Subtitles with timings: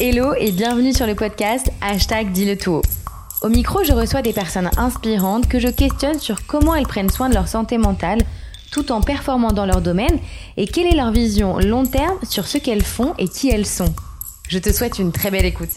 [0.00, 2.82] Hello et bienvenue sur le podcast Hashtag Dis-le tout.
[3.42, 7.28] Au micro, je reçois des personnes inspirantes que je questionne sur comment elles prennent soin
[7.28, 8.18] de leur santé mentale
[8.72, 10.18] tout en performant dans leur domaine
[10.56, 13.94] et quelle est leur vision long terme sur ce qu'elles font et qui elles sont.
[14.48, 15.70] Je te souhaite une très belle écoute.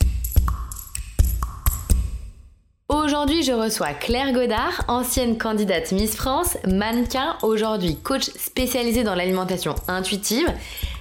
[2.90, 9.76] Aujourd'hui, je reçois Claire Godard, ancienne candidate Miss France, mannequin, aujourd'hui coach spécialisée dans l'alimentation
[9.88, 10.48] intuitive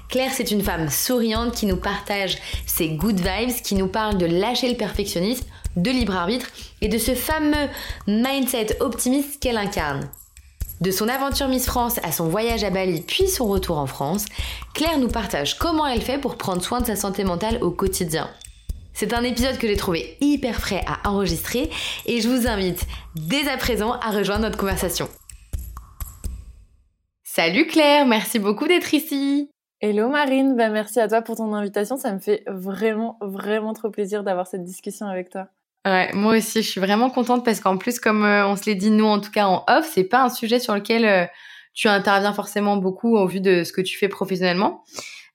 [0.09, 4.27] Claire, c'est une femme souriante qui nous partage ses good vibes, qui nous parle de
[4.27, 6.47] lâcher le perfectionnisme, de libre arbitre
[6.81, 7.69] et de ce fameux
[8.07, 10.09] mindset optimiste qu'elle incarne.
[10.81, 14.27] De son aventure Miss France à son voyage à Bali puis son retour en France,
[14.75, 18.29] Claire nous partage comment elle fait pour prendre soin de sa santé mentale au quotidien.
[18.93, 21.71] C'est un épisode que j'ai trouvé hyper frais à enregistrer
[22.07, 25.09] et je vous invite dès à présent à rejoindre notre conversation.
[27.25, 29.51] Salut Claire, merci beaucoup d'être ici.
[29.83, 31.99] Hello Marine, ben merci à toi pour ton invitation.
[31.99, 35.49] Ça me fait vraiment, vraiment trop plaisir d'avoir cette discussion avec toi.
[35.85, 38.75] Ouais, moi aussi, je suis vraiment contente parce qu'en plus, comme euh, on se l'est
[38.75, 41.27] dit nous en tout cas en off, c'est pas un sujet sur lequel euh,
[41.75, 44.83] tu interviens forcément beaucoup au vu de ce que tu fais professionnellement.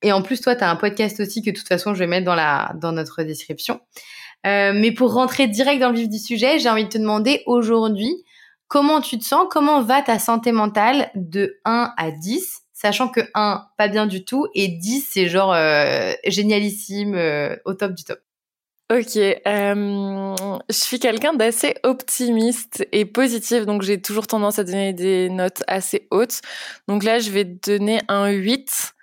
[0.01, 2.07] Et en plus, toi, tu as un podcast aussi que de toute façon, je vais
[2.07, 3.79] mettre dans la dans notre description.
[4.47, 7.43] Euh, mais pour rentrer direct dans le vif du sujet, j'ai envie de te demander
[7.45, 8.11] aujourd'hui
[8.67, 13.21] comment tu te sens, comment va ta santé mentale de 1 à 10 sachant que
[13.35, 18.03] 1, pas bien du tout, et 10, c'est genre euh, génialissime, euh, au top du
[18.03, 18.19] top.
[18.91, 20.35] Ok, euh,
[20.67, 25.63] je suis quelqu'un d'assez optimiste et positif, donc j'ai toujours tendance à donner des notes
[25.67, 26.41] assez hautes.
[26.87, 28.93] Donc là, je vais donner un 8.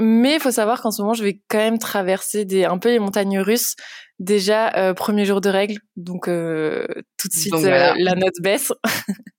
[0.00, 2.88] Mais il faut savoir qu'en ce moment, je vais quand même traverser des, un peu
[2.88, 3.74] les montagnes russes.
[4.20, 8.72] Déjà, premier jour de règles, donc tout de suite, la note baisse.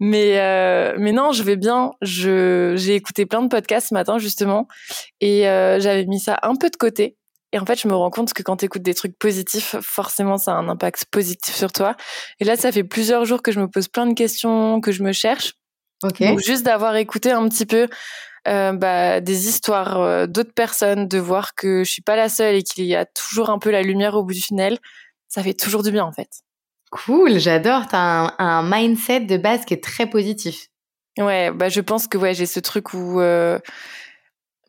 [0.00, 1.92] mais euh, mais non, je vais bien.
[2.02, 4.68] Je j'ai écouté plein de podcasts ce matin justement
[5.20, 7.16] et euh, j'avais mis ça un peu de côté.
[7.52, 10.36] Et en fait, je me rends compte que quand tu écoutes des trucs positifs, forcément,
[10.36, 11.96] ça a un impact positif sur toi.
[12.40, 15.02] Et là, ça fait plusieurs jours que je me pose plein de questions, que je
[15.02, 15.54] me cherche.
[16.02, 16.20] Ok.
[16.20, 17.88] Donc juste d'avoir écouté un petit peu
[18.46, 22.62] euh, bah, des histoires d'autres personnes, de voir que je suis pas la seule et
[22.62, 24.78] qu'il y a toujours un peu la lumière au bout du tunnel,
[25.28, 26.28] ça fait toujours du bien en fait.
[26.90, 27.86] Cool, j'adore.
[27.88, 30.68] T'as un, mindset de base qui est très positif.
[31.18, 33.58] Ouais, bah je pense que ouais, j'ai ce truc où euh,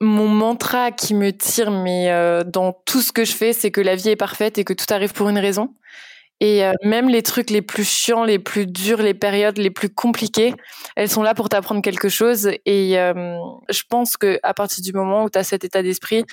[0.02, 3.82] mon mantra qui me tire, mais euh, dans tout ce que je fais, c'est que
[3.82, 5.76] la vie est parfaite et que tout arrive pour une raison.
[6.42, 9.90] Et euh, même les trucs les plus chiants, les plus durs, les périodes les plus
[9.90, 10.54] compliquées,
[10.96, 12.50] elles sont là pour t'apprendre quelque chose.
[12.66, 16.26] Et je pense que à partir du moment où tu as cet état d'esprit,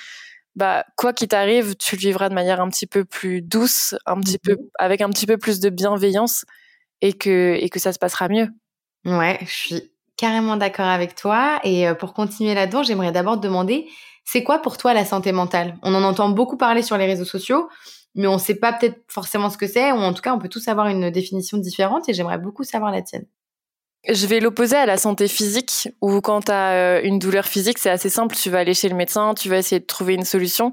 [0.57, 4.19] bah quoi qu'il t'arrive, tu le vivras de manière un petit peu plus douce, un
[4.19, 4.69] petit peu mhm.
[4.79, 6.45] avec un petit peu plus de bienveillance
[7.01, 8.47] et que et que ça se passera mieux.
[9.05, 13.45] Ouais, je suis carrément d'accord avec toi et euh, pour continuer là-dedans, j'aimerais d'abord te
[13.45, 13.87] demander
[14.25, 15.77] c'est quoi pour toi la santé mentale?
[15.83, 17.69] On en entend beaucoup parler sur les réseaux sociaux,
[18.15, 20.39] mais on ne sait pas peut-être forcément ce que c'est ou en tout cas, on
[20.39, 23.27] peut tous avoir une définition différente et j'aimerais beaucoup savoir la tienne.
[24.09, 27.77] Je vais l'opposer à la santé physique, où quand tu as euh, une douleur physique,
[27.77, 30.23] c'est assez simple, tu vas aller chez le médecin, tu vas essayer de trouver une
[30.23, 30.71] solution.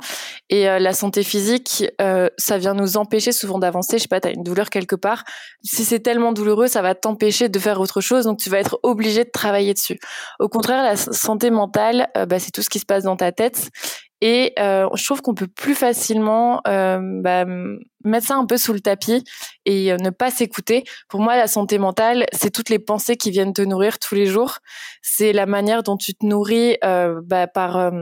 [0.50, 3.98] Et euh, la santé physique, euh, ça vient nous empêcher souvent d'avancer.
[3.98, 5.24] Je sais pas, tu as une douleur quelque part.
[5.64, 8.78] Si c'est tellement douloureux, ça va t'empêcher de faire autre chose, donc tu vas être
[8.84, 9.98] obligé de travailler dessus.
[10.38, 13.70] Au contraire, la santé mentale, bah, c'est tout ce qui se passe dans ta tête.
[14.26, 17.44] Et euh, je trouve qu'on peut plus facilement euh, bah,
[18.04, 19.22] mettre ça un peu sous le tapis
[19.66, 20.84] et euh, ne pas s'écouter.
[21.10, 24.24] Pour moi, la santé mentale, c'est toutes les pensées qui viennent te nourrir tous les
[24.24, 24.60] jours.
[25.02, 27.92] C'est la manière dont tu te nourris bah, par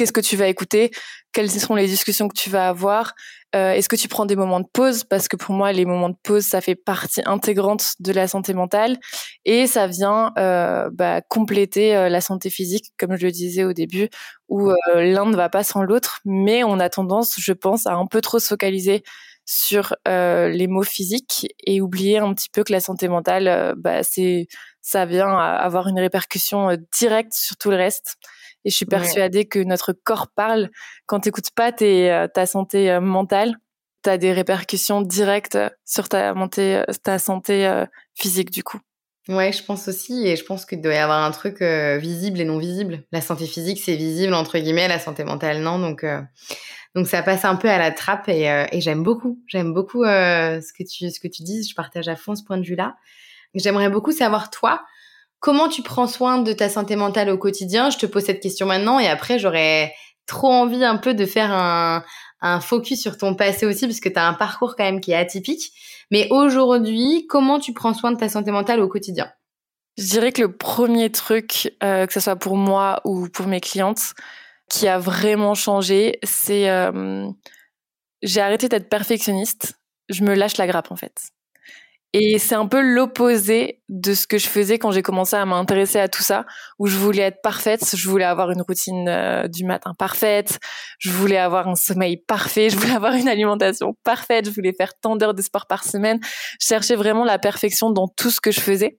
[0.00, 0.90] qu'est-ce que tu vas écouter,
[1.30, 3.12] quelles seront les discussions que tu vas avoir,
[3.54, 5.04] euh, est-ce que tu prends des moments de pause?
[5.04, 8.54] Parce que pour moi les moments de pause ça fait partie intégrante de la santé
[8.54, 8.96] mentale
[9.44, 13.74] et ça vient euh, bah, compléter euh, la santé physique comme je le disais au
[13.74, 14.08] début
[14.48, 18.06] où l'un ne va pas sans l'autre mais on a tendance je pense à un
[18.06, 19.02] peu trop se focaliser
[19.44, 24.46] sur les mots physiques et oublier un petit peu que la santé mentale bah, c'est
[24.80, 28.16] ça vient avoir une répercussion directe sur tout le reste
[28.64, 30.70] et je suis persuadée que notre corps parle.
[31.06, 33.56] Quand tu n'écoutes pas tes, euh, ta santé euh, mentale,
[34.02, 38.80] tu as des répercussions directes sur ta, montée, euh, ta santé physique du coup.
[39.28, 42.44] Ouais, je pense aussi, et je pense qu'il doit y avoir un truc visible et
[42.44, 43.04] non visible.
[43.12, 45.78] La santé physique, c'est visible entre guillemets, la santé mentale, non?
[45.78, 46.04] Donc,
[46.94, 50.72] donc ça passe un peu à la trappe, et, et j'aime beaucoup, j'aime beaucoup ce
[50.72, 51.62] que tu ce que tu dis.
[51.62, 52.96] Je partage à fond ce point de vue-là.
[53.54, 54.82] J'aimerais beaucoup savoir toi,
[55.40, 57.88] Comment tu prends soin de ta santé mentale au quotidien?
[57.88, 59.94] Je te pose cette question maintenant et après j'aurais
[60.26, 62.04] trop envie un peu de faire un,
[62.60, 65.16] focus sur ton passé aussi parce que tu as un parcours quand même qui est
[65.16, 65.72] atypique.
[66.10, 69.30] Mais aujourd'hui, comment tu prends soin de ta santé mentale au quotidien?
[69.98, 73.60] Je dirais que le premier truc, euh, que ce soit pour moi ou pour mes
[73.60, 74.14] clientes,
[74.70, 77.28] qui a vraiment changé, c'est euh,
[78.22, 79.78] j'ai arrêté d'être perfectionniste.
[80.08, 81.30] Je me lâche la grappe en fait.
[82.12, 86.00] Et c'est un peu l'opposé de ce que je faisais quand j'ai commencé à m'intéresser
[86.00, 86.44] à tout ça,
[86.80, 90.58] où je voulais être parfaite, je voulais avoir une routine euh, du matin parfaite,
[90.98, 94.92] je voulais avoir un sommeil parfait, je voulais avoir une alimentation parfaite, je voulais faire
[95.00, 96.18] tant d'heures de sport par semaine.
[96.60, 98.98] Je cherchais vraiment la perfection dans tout ce que je faisais.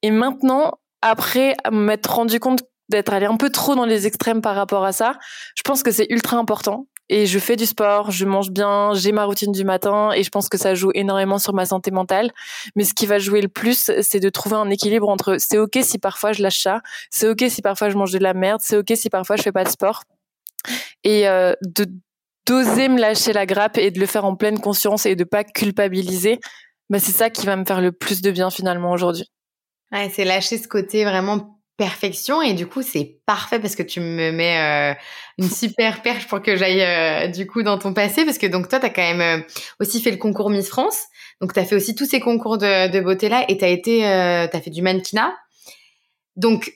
[0.00, 4.54] Et maintenant, après m'être rendu compte d'être allé un peu trop dans les extrêmes par
[4.54, 5.18] rapport à ça,
[5.56, 9.12] je pense que c'est ultra important et je fais du sport, je mange bien, j'ai
[9.12, 12.32] ma routine du matin et je pense que ça joue énormément sur ma santé mentale.
[12.74, 15.78] Mais ce qui va jouer le plus, c'est de trouver un équilibre entre c'est ok
[15.82, 16.80] si parfois je lâche ça,
[17.10, 19.52] c'est ok si parfois je mange de la merde, c'est ok si parfois je fais
[19.52, 20.02] pas de sport
[21.04, 21.86] et euh, de
[22.46, 25.42] d'oser me lâcher la grappe et de le faire en pleine conscience et de pas
[25.42, 26.38] culpabiliser.
[26.88, 29.28] Bah c'est ça qui va me faire le plus de bien finalement aujourd'hui.
[29.90, 34.00] Ouais, c'est lâcher ce côté vraiment perfection et du coup c'est parfait parce que tu
[34.00, 34.94] me mets euh,
[35.38, 38.68] une super perche pour que j'aille euh, du coup dans ton passé parce que donc
[38.68, 39.44] toi tu as quand même euh,
[39.80, 41.04] aussi fait le concours Miss France.
[41.40, 43.68] Donc tu as fait aussi tous ces concours de, de beauté là et tu as
[43.68, 45.34] été tu as fait du mannequinat.
[46.36, 46.72] Donc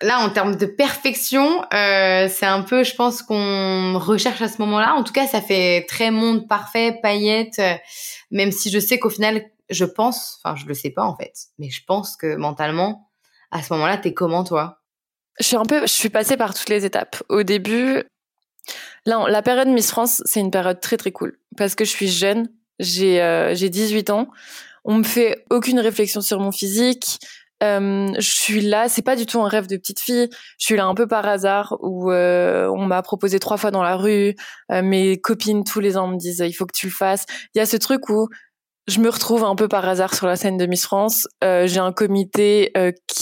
[0.00, 4.94] là en termes de perfection c'est un peu je pense qu'on recherche à ce moment-là.
[4.94, 7.60] En tout cas ça fait très monde parfait paillettes
[8.30, 11.32] même si je sais qu'au final je pense enfin je le sais pas en fait
[11.58, 13.08] mais je pense que mentalement
[13.54, 14.82] à ce moment-là, t'es comment toi?
[15.40, 17.22] Je suis un peu, je suis passée par toutes les étapes.
[17.28, 18.04] Au début,
[19.06, 22.48] la période Miss France, c'est une période très très cool parce que je suis jeune,
[22.78, 24.28] j'ai euh, j'ai 18 ans,
[24.84, 27.18] on me fait aucune réflexion sur mon physique.
[27.62, 30.28] Euh, je suis là, c'est pas du tout un rêve de petite fille.
[30.58, 33.82] Je suis là un peu par hasard où euh, on m'a proposé trois fois dans
[33.82, 34.34] la rue.
[34.70, 37.24] Euh, mes copines tous les ans me disent il faut que tu le fasses.
[37.54, 38.28] Il y a ce truc où
[38.86, 41.26] je me retrouve un peu par hasard sur la scène de Miss France.
[41.40, 42.70] J'ai un comité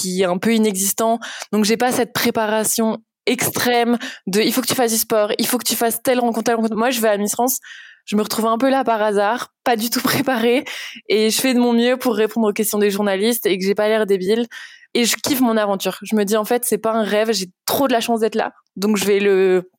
[0.03, 1.19] qui est un peu inexistant,
[1.53, 5.47] donc j'ai pas cette préparation extrême de il faut que tu fasses du sport, il
[5.47, 6.77] faut que tu fasses telle rencontre, telle rencontre.
[6.77, 7.59] Moi, je vais à Miss France,
[8.05, 10.65] je me retrouve un peu là par hasard, pas du tout préparée,
[11.09, 13.75] et je fais de mon mieux pour répondre aux questions des journalistes et que j'ai
[13.75, 14.47] pas l'air débile.
[14.95, 15.99] Et je kiffe mon aventure.
[16.03, 18.35] Je me dis en fait, c'est pas un rêve, j'ai trop de la chance d'être
[18.35, 18.53] là.
[18.77, 19.71] Donc je vais le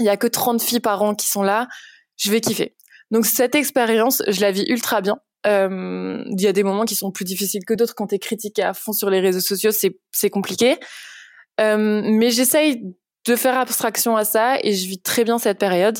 [0.00, 1.68] il y a que 30 filles par an qui sont là,
[2.16, 2.74] je vais kiffer.
[3.10, 5.18] Donc cette expérience, je la vis ultra bien.
[5.46, 7.94] Euh, il y a des moments qui sont plus difficiles que d'autres.
[7.94, 10.78] Quand tu es critiqué à fond sur les réseaux sociaux, c'est compliqué.
[11.60, 12.82] Euh, mais j'essaye
[13.26, 15.98] de faire abstraction à ça et je vis très bien cette période.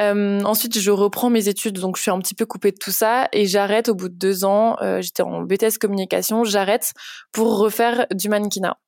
[0.00, 2.90] Euh, ensuite, je reprends mes études, donc je suis un petit peu coupée de tout
[2.90, 4.76] ça et j'arrête au bout de deux ans.
[5.00, 6.92] J'étais en BTS communication, j'arrête
[7.32, 8.78] pour refaire du mannequinat.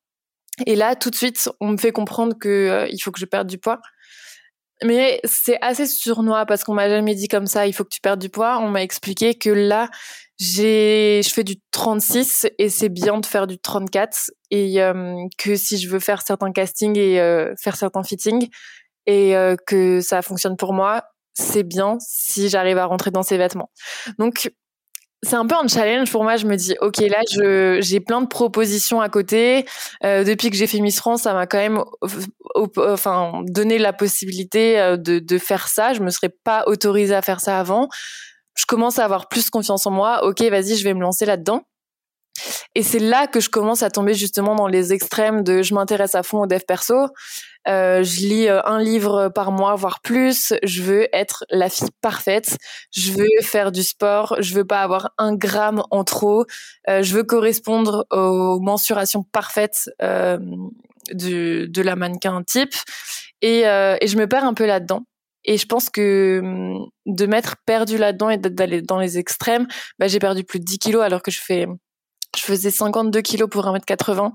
[0.65, 3.47] Et là, tout de suite, on me fait comprendre que il faut que je perde
[3.47, 3.79] du poids.
[4.83, 8.01] Mais c'est assez surnois parce qu'on m'a jamais dit comme ça, il faut que tu
[8.01, 8.59] perdes du poids.
[8.59, 9.89] On m'a expliqué que là,
[10.39, 15.55] j'ai, je fais du 36 et c'est bien de faire du 34 et euh, que
[15.55, 18.49] si je veux faire certains castings et euh, faire certains fittings
[19.05, 21.03] et euh, que ça fonctionne pour moi,
[21.33, 23.71] c'est bien si j'arrive à rentrer dans ces vêtements.
[24.19, 24.51] Donc
[25.23, 26.35] c'est un peu un challenge pour moi.
[26.37, 29.65] Je me dis, ok, là, je j'ai plein de propositions à côté.
[30.03, 31.83] Euh, depuis que j'ai fait Miss France, ça m'a quand même,
[32.77, 35.93] enfin, donné la possibilité euh, de, de faire ça.
[35.93, 37.89] Je me serais pas autorisée à faire ça avant.
[38.55, 40.25] Je commence à avoir plus confiance en moi.
[40.25, 41.63] Ok, vas-y, je vais me lancer là-dedans.
[42.75, 46.15] Et c'est là que je commence à tomber justement dans les extrêmes de je m'intéresse
[46.15, 47.07] à fond au dev perso.
[47.67, 50.53] Euh, je lis euh, un livre par mois, voire plus.
[50.63, 52.57] Je veux être la fille parfaite.
[52.91, 54.35] Je veux faire du sport.
[54.39, 56.45] Je veux pas avoir un gramme en trop.
[56.89, 60.37] Euh, je veux correspondre aux mensurations parfaites euh,
[61.11, 62.73] de, de la mannequin type.
[63.41, 65.03] Et, et je me perds un peu là-dedans.
[65.45, 69.67] Et je pense que hum, de m'être perdu là-dedans et d'aller dans les extrêmes,
[69.99, 71.67] bah, j'ai perdu plus de 10 kilos alors que je fais
[72.35, 74.31] je faisais 52 kilos pour 1m80.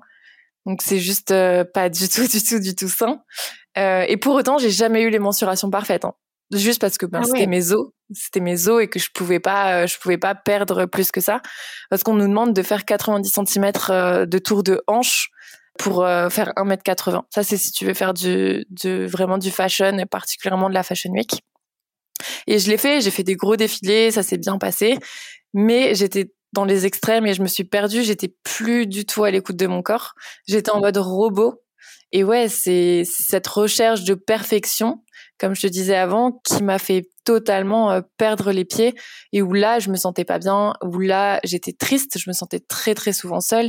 [0.69, 3.23] Donc c'est juste euh, pas du tout, du tout, du tout sain.
[3.79, 6.05] Euh, et pour autant, j'ai jamais eu les mensurations parfaites.
[6.05, 6.13] Hein.
[6.53, 9.41] Juste parce que ben, ah c'était mes os, c'était mes os et que je pouvais
[9.41, 11.41] pas, euh, je pouvais pas perdre plus que ça,
[11.89, 13.73] parce qu'on nous demande de faire 90 cm
[14.27, 15.31] de tour de hanche
[15.79, 17.23] pour faire 1m80.
[17.31, 20.83] Ça c'est si tu veux faire du, de vraiment du fashion et particulièrement de la
[20.83, 21.43] fashion week.
[22.47, 24.99] Et je l'ai fait, j'ai fait des gros défilés, ça s'est bien passé,
[25.53, 28.03] mais j'étais dans les extrêmes et je me suis perdue.
[28.03, 30.15] J'étais plus du tout à l'écoute de mon corps.
[30.47, 31.63] J'étais en mode robot.
[32.13, 35.05] Et ouais, c'est cette recherche de perfection,
[35.39, 38.95] comme je te disais avant, qui m'a fait totalement euh, perdre les pieds
[39.35, 42.61] et où là, je me sentais pas bien, où là, j'étais triste, je me sentais
[42.61, 43.67] très très souvent seule.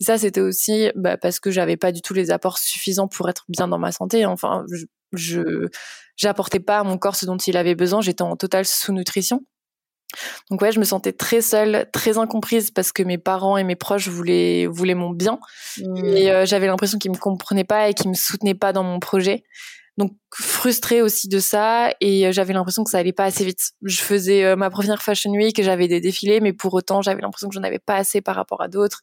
[0.00, 3.28] Et ça, c'était aussi bah, parce que j'avais pas du tout les apports suffisants pour
[3.28, 4.24] être bien dans ma santé.
[4.24, 5.68] Enfin, je je
[6.16, 8.00] j'apportais pas à mon corps ce dont il avait besoin.
[8.00, 9.44] J'étais en totale sous-nutrition.
[10.50, 13.76] Donc ouais, je me sentais très seule, très incomprise parce que mes parents et mes
[13.76, 15.38] proches voulaient voulaient mon bien
[15.78, 15.96] mmh.
[16.04, 19.00] et euh, j'avais l'impression qu'ils me comprenaient pas et qu'ils me soutenaient pas dans mon
[19.00, 19.44] projet.
[19.98, 23.72] donc frustrée aussi de ça et euh, j'avais l'impression que ça allait pas assez vite.
[23.82, 27.20] Je faisais euh, ma première fashion week et j'avais des défilés, mais pour autant j'avais
[27.20, 29.00] l'impression que j'en avais pas assez par rapport à d'autres,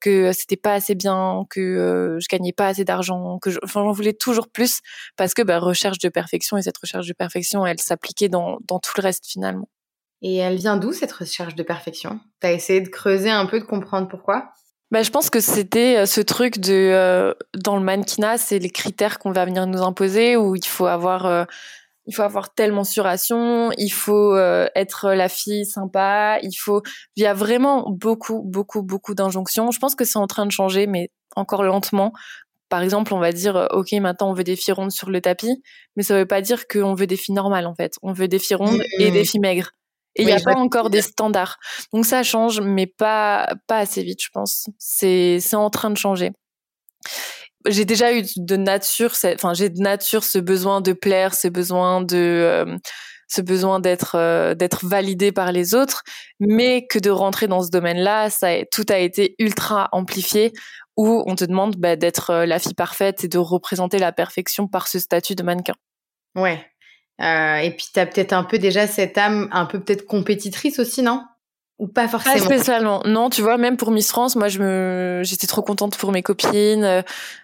[0.00, 4.48] que c'était pas assez bien, que je gagnais pas assez d'argent, que j'en voulais toujours
[4.48, 4.80] plus
[5.16, 8.78] parce que bah, recherche de perfection et cette recherche de perfection, elle s'appliquait dans dans
[8.78, 9.68] tout le reste finalement.
[10.26, 12.18] Et elle vient d'où cette recherche de perfection?
[12.40, 14.54] T'as essayé de creuser un peu, de comprendre pourquoi?
[14.90, 18.70] Bah, je pense que c'était euh, ce truc de euh, dans le mannequinat, c'est les
[18.70, 21.44] critères qu'on va venir nous imposer où il faut avoir euh,
[22.06, 24.36] il faut avoir telle mensuration, il faut
[24.74, 26.82] être la fille sympa, il faut
[27.16, 29.70] il y a vraiment beaucoup beaucoup beaucoup d'injonctions.
[29.70, 32.12] Je pense que c'est en train de changer mais encore lentement.
[32.68, 35.62] Par exemple, on va dire OK, maintenant on veut des filles rondes sur le tapis,
[35.96, 37.94] mais ça veut pas dire qu'on veut des filles normales en fait.
[38.02, 39.70] On veut des filles rondes et des filles maigres.
[40.16, 41.58] Et il n'y a pas encore des standards.
[41.92, 44.66] Donc ça change, mais pas, pas assez vite, je pense.
[44.78, 46.30] C'est, c'est en train de changer.
[47.66, 52.02] J'ai déjà eu de nature, enfin, j'ai de nature ce besoin de plaire, ce besoin
[52.02, 52.76] de, euh,
[53.28, 56.02] ce besoin d'être, euh, d'être validé par les autres,
[56.40, 60.52] mais que de rentrer dans ce domaine-là, ça, tout a été ultra amplifié
[60.96, 64.68] où on te demande bah, d'être euh, la fille parfaite et de représenter la perfection
[64.68, 65.74] par ce statut de mannequin.
[66.36, 66.64] Ouais,
[67.20, 70.78] euh, et puis, tu as peut-être un peu déjà cette âme un peu peut-être compétitrice
[70.78, 71.22] aussi, non?
[71.78, 73.02] Ou pas forcément Pas spécialement.
[73.04, 76.22] Non, tu vois, même pour Miss France, moi, je me, j'étais trop contente pour mes
[76.22, 76.84] copines.
[76.84, 77.02] Euh,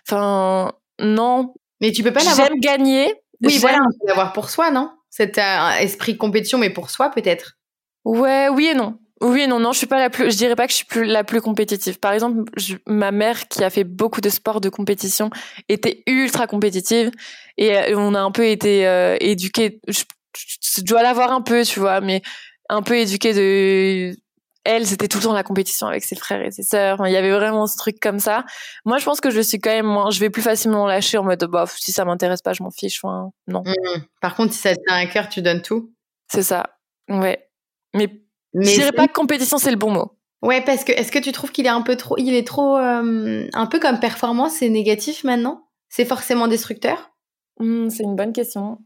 [0.08, 1.54] enfin, non.
[1.80, 2.48] Mais tu peux pas l'avoir.
[2.48, 3.14] J'aime gagner.
[3.42, 4.90] Oui, voilà, on peut l'avoir pour soi, non?
[5.08, 7.56] Cet euh, esprit compétition, mais pour soi, peut-être?
[8.04, 8.98] Ouais, oui et non.
[9.20, 11.04] Oui, non, non, je suis pas la plus, je dirais pas que je suis plus
[11.04, 11.98] la plus compétitive.
[11.98, 12.50] Par exemple,
[12.86, 15.28] ma mère qui a fait beaucoup de sports de compétition
[15.68, 17.10] était ultra compétitive
[17.58, 19.80] et euh, on a un peu été euh, éduqués.
[19.88, 22.22] Je, dois l'avoir un peu, tu vois, mais
[22.70, 24.16] un peu éduquée de.
[24.64, 27.06] Elle, c'était tout le temps la compétition avec ses frères et ses sœurs.
[27.06, 28.44] il y avait vraiment ce truc comme ça.
[28.86, 30.10] Moi, je pense que je suis quand même moins.
[30.10, 33.00] Je vais plus facilement lâcher en mode, bah, si ça m'intéresse pas, je m'en fiche.
[33.02, 33.62] Enfin, non.
[33.66, 34.04] Mmh.
[34.22, 35.92] Par contre, si ça te tient à cœur, tu donnes tout.
[36.28, 36.78] C'est ça.
[37.08, 37.48] Ouais.
[37.94, 38.08] Mais
[38.54, 40.12] mais je dirais pas que compétition c'est le bon mot.
[40.42, 42.76] Ouais, parce que est-ce que tu trouves qu'il est un peu trop, il est trop,
[42.78, 45.68] euh, un peu comme performance, c'est négatif maintenant?
[45.88, 47.12] C'est forcément destructeur?
[47.58, 48.78] Mmh, C'est une bonne question.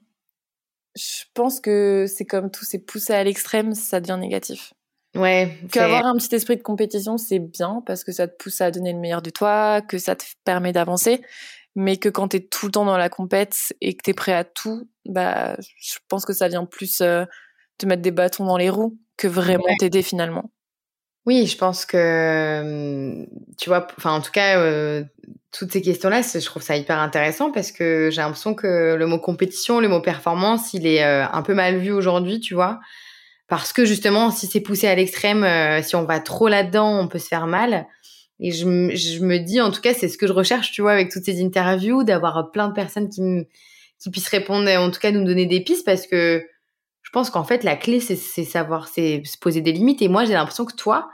[0.97, 4.75] Je pense que c'est comme tout, c'est poussé à l'extrême, ça devient négatif.
[5.15, 5.57] Ouais.
[5.71, 8.93] Qu'avoir un petit esprit de compétition, c'est bien parce que ça te pousse à donner
[8.93, 11.23] le meilleur de toi, que ça te permet d'avancer.
[11.77, 14.45] Mais que quand t'es tout le temps dans la compète et que t'es prêt à
[14.45, 17.25] tout, bah, je pense que ça vient plus euh,
[17.79, 20.51] te mettre des bâtons dans les roues que vraiment t'aider finalement.
[21.27, 25.05] Oui, je pense que tu vois, enfin en tout cas, euh,
[25.53, 29.19] toutes ces questions-là, je trouve ça hyper intéressant parce que j'ai l'impression que le mot
[29.19, 32.81] compétition, le mot performance, il est euh, un peu mal vu aujourd'hui, tu vois,
[33.49, 37.09] parce que justement, si c'est poussé à l'extrême, euh, si on va trop là-dedans, on
[37.09, 37.87] peut se faire mal.
[38.41, 40.93] Et je, je me dis, en tout cas, c'est ce que je recherche, tu vois,
[40.93, 43.23] avec toutes ces interviews, d'avoir plein de personnes qui,
[43.99, 46.45] qui puissent répondre, en tout cas, nous donner des pistes, parce que
[47.15, 50.03] pense qu'en fait, la clé, c'est savoir, c'est se poser des limites.
[50.03, 51.09] Et moi, j'ai l'impression que toi,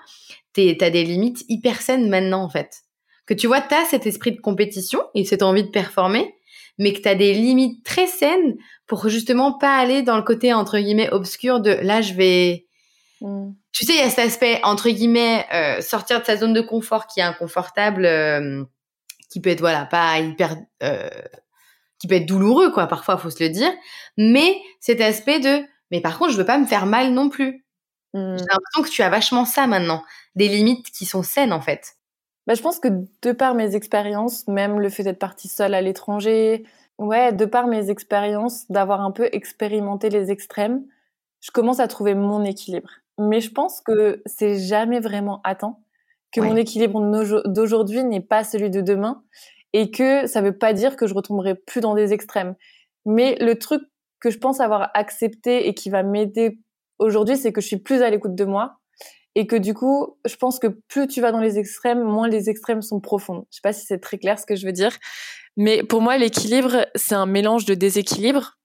[0.55, 2.81] tu as des limites hyper saines maintenant, en fait.
[3.27, 6.35] Que tu vois, tu as cet esprit de compétition et cette envie de performer,
[6.79, 10.53] mais que tu as des limites très saines pour justement pas aller dans le côté,
[10.53, 12.67] entre guillemets, obscur de là, je vais...
[13.21, 13.51] Mmh.
[13.73, 16.63] Tu sais, il y a cet aspect, entre guillemets, euh, sortir de sa zone de
[16.63, 18.65] confort qui est inconfortable, euh,
[19.31, 20.57] qui peut être, voilà, pas hyper...
[20.83, 21.09] Euh,
[22.01, 23.71] qui peut être douloureux, quoi, parfois, faut se le dire.
[24.17, 27.65] Mais cet aspect de mais par contre, je veux pas me faire mal non plus.
[28.15, 28.37] Mmh.
[28.39, 30.03] J'ai l'impression que tu as vachement ça maintenant,
[30.35, 31.97] des limites qui sont saines en fait.
[32.47, 32.89] Bah, je pense que
[33.23, 36.65] de par mes expériences, même le fait d'être partie seule à l'étranger,
[36.99, 40.85] ouais, de par mes expériences, d'avoir un peu expérimenté les extrêmes,
[41.41, 42.91] je commence à trouver mon équilibre.
[43.19, 45.83] Mais je pense que c'est jamais vraiment à temps,
[46.33, 47.01] que mon équilibre
[47.47, 49.23] d'aujourd'hui n'est pas celui de demain,
[49.73, 52.55] et que ça veut pas dire que je retomberai plus dans des extrêmes.
[53.07, 53.83] Mais le truc
[54.21, 56.59] que je pense avoir accepté et qui va m'aider
[56.99, 58.77] aujourd'hui, c'est que je suis plus à l'écoute de moi.
[59.37, 62.51] Et que du coup, je pense que plus tu vas dans les extrêmes, moins les
[62.51, 63.45] extrêmes sont profondes.
[63.51, 64.91] Je sais pas si c'est très clair ce que je veux dire,
[65.57, 68.59] mais pour moi, l'équilibre, c'est un mélange de déséquilibre.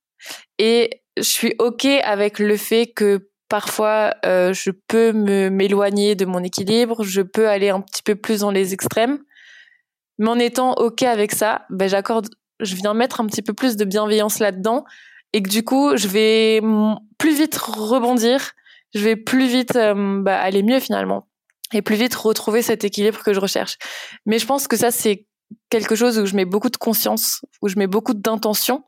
[0.57, 6.43] Et je suis ok avec le fait que parfois euh, je peux m'éloigner de mon
[6.43, 9.19] équilibre, je peux aller un petit peu plus dans les extrêmes,
[10.17, 12.27] mais en étant ok avec ça, ben j'accorde,
[12.59, 14.83] je viens mettre un petit peu plus de bienveillance là-dedans
[15.35, 16.61] et que du coup, je vais
[17.17, 18.53] plus vite rebondir,
[18.93, 21.27] je vais plus vite euh, bah, aller mieux finalement
[21.73, 23.77] et plus vite retrouver cet équilibre que je recherche.
[24.25, 25.25] Mais je pense que ça, c'est
[25.69, 28.85] quelque chose où je mets beaucoup de conscience, où je mets beaucoup d'intention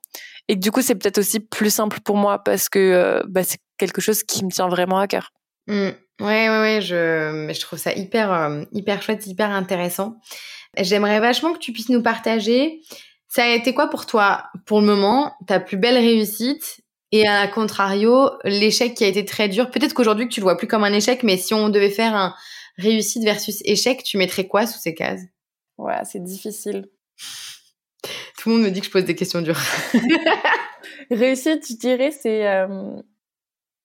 [0.47, 3.43] et que du coup, c'est peut-être aussi plus simple pour moi parce que euh, bah,
[3.43, 5.33] c'est quelque chose qui me tient vraiment à cœur.
[5.67, 5.89] Mmh.
[6.21, 10.15] Ouais, ouais, ouais, je, trouve ça hyper, euh, hyper chouette, hyper intéressant.
[10.77, 12.79] J'aimerais vachement que tu puisses nous partager
[13.27, 16.81] Ça a été quoi pour toi, pour le moment, ta plus belle réussite
[17.11, 19.71] et à contrario, l'échec qui a été très dur?
[19.71, 22.35] Peut-être qu'aujourd'hui, tu le vois plus comme un échec, mais si on devait faire un
[22.77, 25.21] réussite versus échec, tu mettrais quoi sous ces cases?
[25.77, 26.89] Ouais, c'est difficile.
[28.37, 29.59] Tout le monde me dit que je pose des questions dures.
[31.11, 33.01] réussite, je dirais, c'est euh,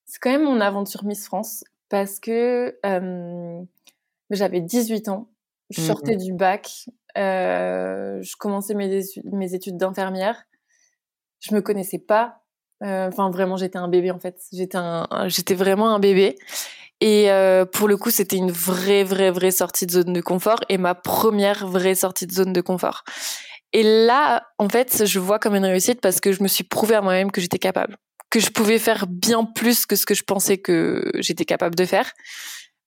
[0.05, 3.63] c'est quand même mon aventure Miss France parce que euh,
[4.31, 5.29] j'avais 18 ans,
[5.73, 6.87] je mmh sortais du bac,
[7.19, 10.45] euh, je commençais mes, mes études d'infirmière,
[11.41, 12.39] je me connaissais pas.
[12.83, 14.41] Euh, enfin, vraiment, j'étais un bébé en fait.
[14.53, 16.37] J'étais un, j'étais vraiment un bébé.
[17.01, 20.61] Et euh, pour le coup, c'était une vraie, vraie, vraie sortie de zone de confort
[20.69, 23.03] et ma première vraie sortie de zone de confort.
[23.73, 26.95] Et là, en fait, je vois comme une réussite parce que je me suis prouvé
[26.95, 27.97] à moi-même que j'étais capable,
[28.31, 31.85] que je pouvais faire bien plus que ce que je pensais que j'étais capable de
[31.85, 32.13] faire.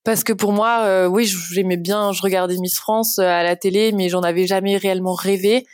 [0.06, 3.56] Parce que pour moi, euh, oui, j'aimais bien, je regardais Miss France euh, à la
[3.56, 5.66] télé, mais j'en avais jamais réellement rêvé.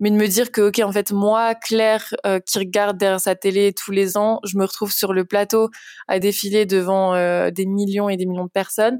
[0.00, 3.36] Mais de me dire que, ok, en fait, moi, Claire, euh, qui regarde derrière sa
[3.36, 5.70] télé tous les ans, je me retrouve sur le plateau
[6.08, 7.14] à défiler devant
[7.50, 8.98] des millions et des millions de personnes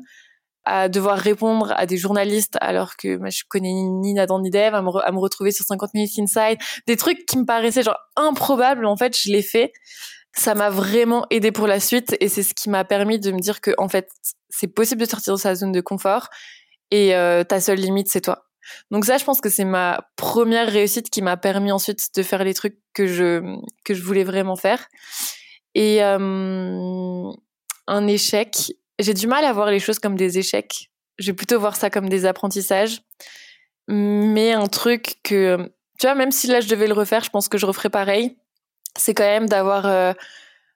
[0.65, 4.75] à devoir répondre à des journalistes alors que moi, je connais ni Nathan ni Dave,
[4.75, 7.99] à me, à me retrouver sur 50 minutes inside, des trucs qui me paraissaient genre
[8.17, 8.85] improbables.
[8.85, 9.73] En fait, je l'ai fait.
[10.35, 13.41] Ça m'a vraiment aidé pour la suite et c'est ce qui m'a permis de me
[13.41, 14.11] dire que en fait,
[14.51, 16.29] c'est possible de sortir de sa zone de confort
[16.91, 18.45] et euh, ta seule limite, c'est toi.
[18.91, 22.45] Donc ça, je pense que c'est ma première réussite qui m'a permis ensuite de faire
[22.45, 23.41] les trucs que je
[23.85, 24.89] que je voulais vraiment faire.
[25.75, 27.31] Et euh,
[27.87, 30.91] un échec, j'ai du mal à voir les choses comme des échecs.
[31.19, 33.01] Je vais plutôt voir ça comme des apprentissages.
[33.89, 35.57] Mais un truc que,
[35.99, 38.37] tu vois, même si là je devais le refaire, je pense que je referais pareil.
[38.99, 40.13] C'est quand même d'avoir euh,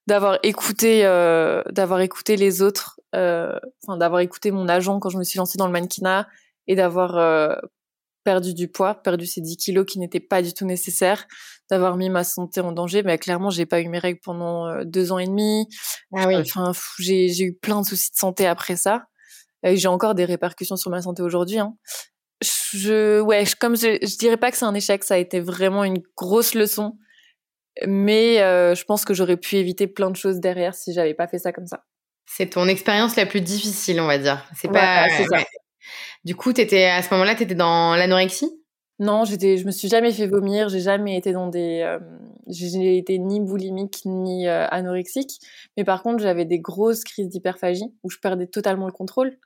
[0.07, 5.19] d'avoir écouté euh, d'avoir écouté les autres, euh, enfin d'avoir écouté mon agent quand je
[5.19, 6.29] me suis lancée dans le mannequinat
[6.67, 7.61] et d'avoir
[8.25, 11.27] perdu du poids, perdu ces 10 kilos qui n'étaient pas du tout nécessaires,
[11.69, 13.03] d'avoir mis ma santé en danger.
[13.03, 15.67] Mais clairement, j'ai pas eu mes règles pendant deux ans et demi.
[16.15, 16.37] Ah oui.
[16.37, 16.71] Enfin,
[17.01, 19.07] j'ai, eu plein de soucis de santé après ça.
[19.65, 21.59] Et j'ai encore des répercussions sur ma santé aujourd'hui.
[21.59, 21.75] Hein.
[22.43, 25.83] Je, ouais, comme je, je dirais pas que c'est un échec, ça a été vraiment
[25.83, 26.97] une grosse leçon.
[27.87, 31.27] Mais euh, je pense que j'aurais pu éviter plein de choses derrière si j'avais pas
[31.27, 31.85] fait ça comme ça.
[32.27, 34.45] C'est ton expérience la plus difficile, on va dire.
[34.55, 35.09] C'est pas.
[35.09, 35.45] Ça.
[36.25, 38.63] Du coup, étais, à ce moment-là, tu étais dans l'anorexie?
[38.99, 40.69] Non, j'étais, je me suis jamais fait vomir.
[40.69, 41.81] J'ai jamais été dans des.
[41.81, 41.99] Euh,
[42.47, 45.41] j'ai été ni boulimique ni euh, anorexique.
[45.77, 49.37] Mais par contre, j'avais des grosses crises d'hyperphagie où je perdais totalement le contrôle.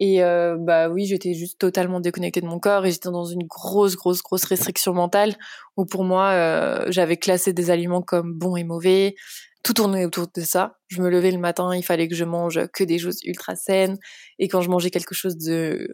[0.00, 3.44] Et euh, bah oui, j'étais juste totalement déconnectée de mon corps et j'étais dans une
[3.44, 5.34] grosse, grosse, grosse restriction mentale
[5.76, 9.14] où pour moi, j'avais classé des aliments comme bons et mauvais
[9.64, 10.76] tout tournait autour de ça.
[10.88, 13.98] Je me levais le matin, il fallait que je mange que des choses ultra saines.
[14.38, 15.92] Et quand je mangeais quelque chose de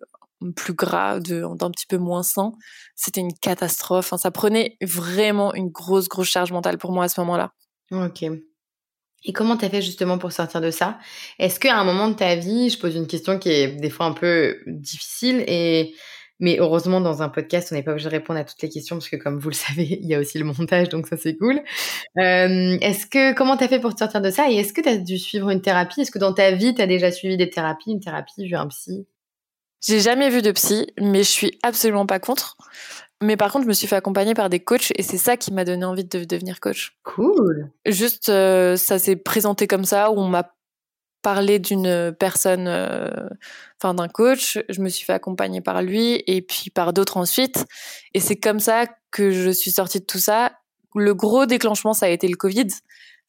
[0.56, 2.52] plus gras, d'un petit peu moins sain,
[2.96, 4.06] c'était une catastrophe.
[4.06, 7.52] Enfin, ça prenait vraiment une grosse, grosse charge mentale pour moi à ce moment-là.
[7.92, 8.24] Ok.
[9.24, 10.98] Et comment t'as fait justement pour sortir de ça?
[11.38, 14.06] Est-ce qu'à un moment de ta vie, je pose une question qui est des fois
[14.06, 15.94] un peu difficile et
[16.40, 18.96] mais heureusement, dans un podcast, on n'est pas obligé de répondre à toutes les questions
[18.96, 21.37] parce que, comme vous le savez, il y a aussi le montage, donc ça c'est
[21.37, 21.61] cool.
[22.18, 24.50] Euh, est-ce que comment t'as fait pour sortir de ça?
[24.50, 26.00] Et est-ce que t'as dû suivre une thérapie?
[26.00, 29.06] Est-ce que dans ta vie, t'as déjà suivi des thérapies, une thérapie, vu un psy?
[29.87, 32.56] J'ai jamais vu de psy, mais je suis absolument pas contre.
[33.22, 35.52] Mais par contre, je me suis fait accompagner par des coachs et c'est ça qui
[35.52, 36.96] m'a donné envie de devenir coach.
[37.02, 37.70] Cool.
[37.87, 40.54] Juste, euh, ça s'est présenté comme ça, où on m'a
[41.22, 43.11] parler d'une personne, euh,
[43.78, 44.59] enfin d'un coach.
[44.68, 47.66] Je me suis fait accompagner par lui et puis par d'autres ensuite.
[48.14, 50.52] Et c'est comme ça que je suis sortie de tout ça.
[50.94, 52.68] Le gros déclenchement, ça a été le Covid.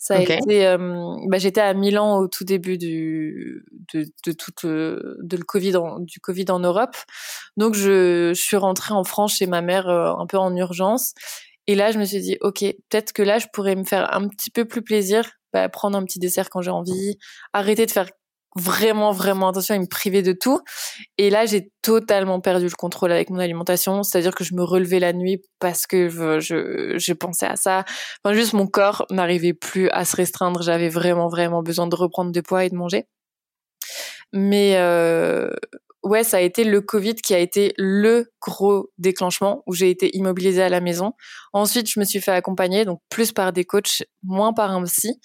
[0.04, 4.52] Ça a été, euh, bah, j'étais à Milan au tout début du de, de tout
[4.64, 6.96] le, de le Covid en, du Covid en Europe.
[7.56, 11.14] Donc je, je suis rentrée en France chez ma mère euh, un peu en urgence.
[11.68, 14.28] Et là, je me suis dit, ok, peut-être que là, je pourrais me faire un
[14.28, 17.20] petit peu plus plaisir bah, prendre un petit dessert quand j'ai envie,
[17.54, 18.10] arrêter de faire
[18.56, 20.60] vraiment vraiment attention et me priver de tout.
[21.18, 25.00] Et là, j'ai totalement perdu le contrôle avec mon alimentation, c'est-à-dire que je me relevais
[25.00, 27.86] la nuit parce que je je, je pensais à ça.
[28.24, 30.62] Enfin, juste mon corps n'arrivait plus à se restreindre.
[30.62, 33.06] J'avais vraiment vraiment besoin de reprendre de poids et de manger.
[34.34, 35.50] Mais euh,
[36.04, 40.16] ouais, ça a été le Covid qui a été le gros déclenchement où j'ai été
[40.16, 41.14] immobilisée à la maison.
[41.54, 45.20] Ensuite, je me suis fait accompagner, donc plus par des coachs, moins par un psy.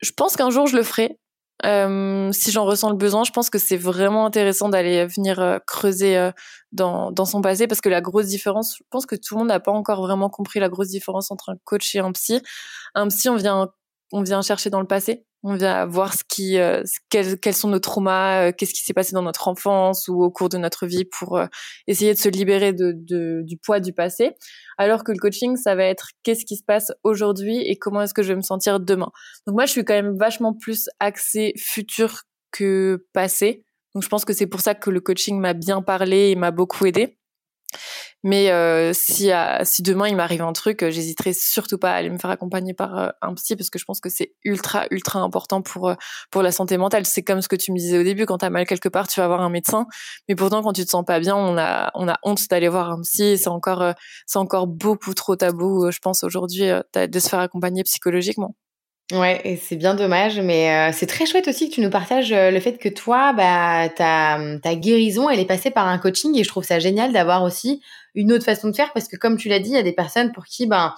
[0.00, 1.18] Je pense qu'un jour je le ferai.
[1.64, 5.58] Euh, si j'en ressens le besoin, je pense que c'est vraiment intéressant d'aller venir euh,
[5.66, 6.32] creuser euh,
[6.72, 9.48] dans, dans son passé parce que la grosse différence, je pense que tout le monde
[9.48, 12.42] n'a pas encore vraiment compris la grosse différence entre un coach et un psy.
[12.94, 13.70] Un psy, on vient
[14.12, 15.24] on vient chercher dans le passé.
[15.46, 19.12] On vient voir ce qui, euh, quels, sont nos traumas, euh, qu'est-ce qui s'est passé
[19.12, 21.46] dans notre enfance ou au cours de notre vie pour euh,
[21.86, 24.32] essayer de se libérer du poids du passé.
[24.78, 28.14] Alors que le coaching, ça va être qu'est-ce qui se passe aujourd'hui et comment est-ce
[28.14, 29.10] que je vais me sentir demain.
[29.46, 33.64] Donc moi, je suis quand même vachement plus axée futur que passé.
[33.94, 36.52] Donc je pense que c'est pour ça que le coaching m'a bien parlé et m'a
[36.52, 37.18] beaucoup aidé.
[38.24, 39.30] Mais euh, si,
[39.64, 42.72] si demain il m'arrive un truc, euh, j'hésiterai surtout pas à aller me faire accompagner
[42.72, 45.94] par euh, un psy parce que je pense que c'est ultra ultra important pour
[46.30, 47.04] pour la santé mentale.
[47.04, 49.20] C'est comme ce que tu me disais au début, quand t'as mal quelque part, tu
[49.20, 49.86] vas voir un médecin.
[50.26, 52.90] Mais pourtant, quand tu te sens pas bien, on a on a honte d'aller voir
[52.90, 53.36] un psy.
[53.36, 53.92] C'est encore
[54.26, 58.54] c'est encore beaucoup trop tabou, je pense aujourd'hui, de se faire accompagner psychologiquement.
[59.12, 62.32] Ouais, et c'est bien dommage, mais euh, c'est très chouette aussi que tu nous partages
[62.32, 66.38] euh, le fait que toi, bah, ta, ta guérison, elle est passée par un coaching,
[66.38, 67.82] et je trouve ça génial d'avoir aussi
[68.14, 69.92] une autre façon de faire, parce que comme tu l'as dit, il y a des
[69.92, 70.94] personnes pour qui, ben,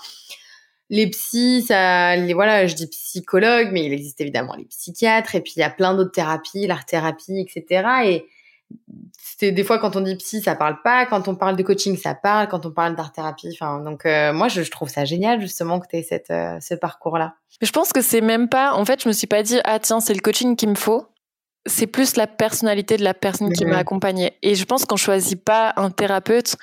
[0.88, 5.40] les psys, ça, les, voilà, je dis psychologue, mais il existe évidemment les psychiatres, et
[5.40, 7.88] puis il y a plein d'autres thérapies, l'art thérapie, etc.
[8.05, 8.26] Et
[9.38, 11.07] c'est des fois quand on dit psy ça parle pas.
[11.07, 12.48] Quand on parle de coaching ça parle.
[12.48, 15.87] Quand on parle d'art thérapie enfin donc euh, moi je, trouve ça génial justement que
[15.88, 19.02] tu aies cette euh, ce parcours là je pense que c'est même pas en fait
[19.02, 21.07] je me suis pas dit ah tiens c'est le coaching qu'il me faut.
[21.68, 23.79] C'est plus la personnalité de la personne qui m'a mhm.
[23.79, 24.38] accompagnée.
[24.42, 26.55] Et je pense qu'on choisit pas un thérapeute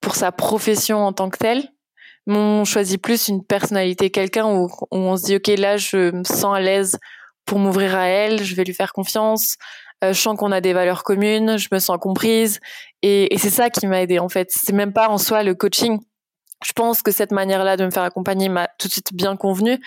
[0.00, 1.68] pour sa profession en tant que telle
[2.26, 6.10] mais on choisit plus une personnalité quelqu'un où, où on se dit ok là je
[6.10, 6.98] me sens à l'aise
[7.46, 9.56] pour m'ouvrir à elle je vais lui faire confiance
[10.02, 12.60] euh, je sens qu'on a des valeurs communes, je me sens comprise,
[13.02, 14.50] et, et c'est ça qui m'a aidé en fait.
[14.50, 15.98] C'est même pas en soi le coaching.
[16.64, 19.78] Je pense que cette manière-là de me faire accompagner m'a tout de suite bien convenu,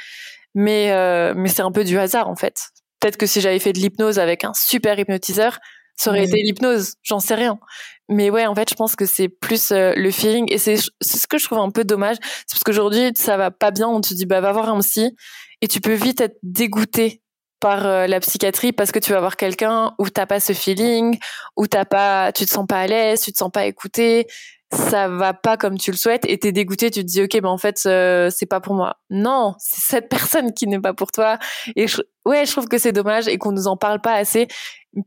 [0.56, 2.70] mais euh, mais c'est un peu du hasard en fait.
[3.00, 5.60] Peut-être que si j'avais fait de l'hypnose avec un super hypnotiseur,
[5.96, 7.60] ça aurait été l'hypnose, j'en sais rien.
[8.10, 11.28] Mais ouais, en fait, je pense que c'est plus euh, le feeling et c'est ce
[11.28, 14.14] que je trouve un peu dommage, c'est parce qu'aujourd'hui ça va pas bien, on te
[14.14, 15.16] dit bah va voir un psy
[15.62, 17.22] et tu peux vite être dégoûté
[17.62, 21.18] par euh, la psychiatrie parce que tu vas voir quelqu'un où t'as pas ce feeling,
[21.56, 24.28] où t'as pas, tu te sens pas à l'aise, tu te sens pas écouté,
[24.74, 27.50] ça va pas comme tu le souhaites et t'es dégoûté, tu te dis ok ben
[27.50, 28.98] en fait euh, c'est pas pour moi.
[29.10, 31.38] Non, c'est cette personne qui n'est pas pour toi.
[31.78, 31.86] Et
[32.26, 34.48] ouais, je trouve que c'est dommage et qu'on nous en parle pas assez.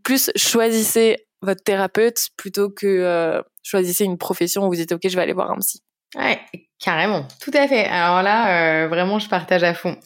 [0.02, 5.16] Plus choisissez votre thérapeute plutôt que euh, choisissez une profession où vous dites ok je
[5.16, 5.83] vais aller voir un psy.
[6.14, 6.40] Ouais,
[6.79, 7.85] carrément, tout à fait.
[7.87, 9.99] Alors là, vraiment, je partage à fond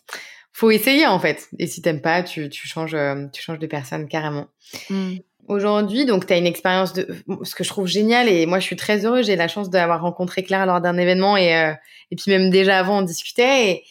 [0.60, 1.48] faut essayer en fait.
[1.58, 4.46] Et si t'aimes pas, tu, tu changes, euh, tu changes de personne carrément.
[4.90, 5.16] Mm.
[5.48, 7.08] Aujourd'hui, donc tu as une expérience de
[7.42, 9.26] ce que je trouve génial et moi je suis très heureuse.
[9.26, 11.72] J'ai la chance d'avoir rencontré Claire lors d'un événement et euh,
[12.10, 13.84] et puis même déjà avant on discutait et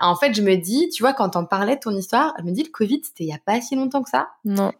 [0.00, 2.52] en fait je me dis, tu vois, quand on parlait de ton histoire, je me
[2.52, 4.28] dis le Covid c'était il y a pas si longtemps que ça.
[4.44, 4.72] Non.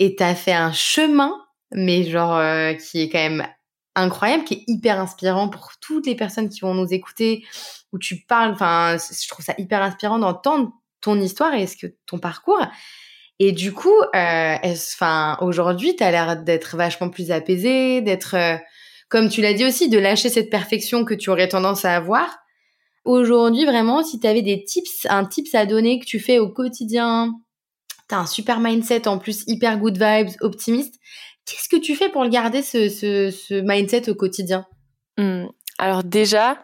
[0.00, 1.32] Et t'as fait un chemin,
[1.72, 3.46] mais genre euh, qui est quand même
[3.94, 7.44] incroyable, qui est hyper inspirant pour toutes les personnes qui vont nous écouter,
[7.92, 8.52] où tu parles.
[8.52, 12.64] Enfin, je trouve ça hyper inspirant d'entendre ton histoire et ce que ton parcours.
[13.40, 18.56] Et du coup, euh, enfin, aujourd'hui, tu as l'air d'être vachement plus apaisé, d'être, euh,
[19.08, 22.38] comme tu l'as dit aussi, de lâcher cette perfection que tu aurais tendance à avoir.
[23.04, 26.48] Aujourd'hui, vraiment, si tu avais des tips, un tips à donner que tu fais au
[26.48, 27.32] quotidien,
[28.08, 30.96] tu as un super mindset en plus, hyper good vibes, optimiste.
[31.48, 34.66] Qu'est-ce que tu fais pour le garder ce, ce, mindset au quotidien?
[35.16, 35.46] Mmh.
[35.78, 36.58] Alors déjà,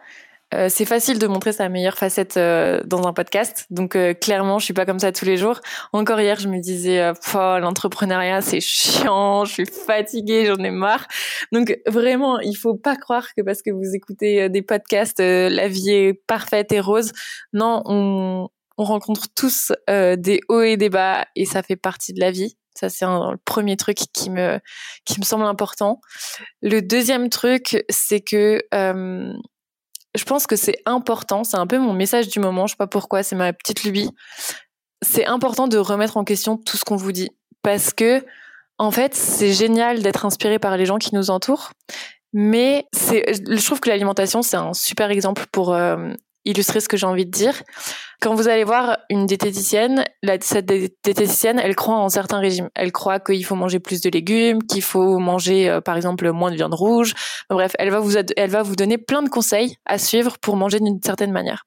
[0.53, 3.65] euh, c'est facile de montrer sa meilleure facette euh, dans un podcast.
[3.71, 5.59] Donc euh, clairement, je suis pas comme ça tous les jours.
[5.91, 11.07] Encore hier, je me disais oh, l'entrepreneuriat, c'est chiant, je suis fatiguée, j'en ai marre.
[11.51, 15.89] Donc vraiment, il faut pas croire que parce que vous écoutez des podcasts, la vie
[15.89, 17.11] est parfaite et rose.
[17.53, 22.19] Non, on, on rencontre tous des hauts et des bas et ça fait partie de
[22.19, 22.57] la vie.
[22.77, 24.59] Ça, c'est le premier truc qui me,
[25.05, 26.01] qui me semble important.
[26.61, 28.61] Le deuxième truc, c'est que
[30.15, 32.87] je pense que c'est important, c'est un peu mon message du moment, je sais pas
[32.87, 34.09] pourquoi, c'est ma petite lubie.
[35.01, 37.29] C'est important de remettre en question tout ce qu'on vous dit
[37.61, 38.25] parce que
[38.77, 41.71] en fait, c'est génial d'être inspiré par les gens qui nous entourent,
[42.33, 46.11] mais c'est je trouve que l'alimentation c'est un super exemple pour euh,
[46.45, 47.61] illustrer ce que j'ai envie de dire.
[48.21, 50.05] Quand vous allez voir une diététicienne,
[50.41, 52.69] cette diététicienne, elle croit en certains régimes.
[52.75, 56.51] Elle croit qu'il faut manger plus de légumes, qu'il faut manger, euh, par exemple, moins
[56.51, 57.13] de viande rouge.
[57.49, 60.79] Bref, elle va vous, elle va vous donner plein de conseils à suivre pour manger
[60.79, 61.63] d'une certaine manière.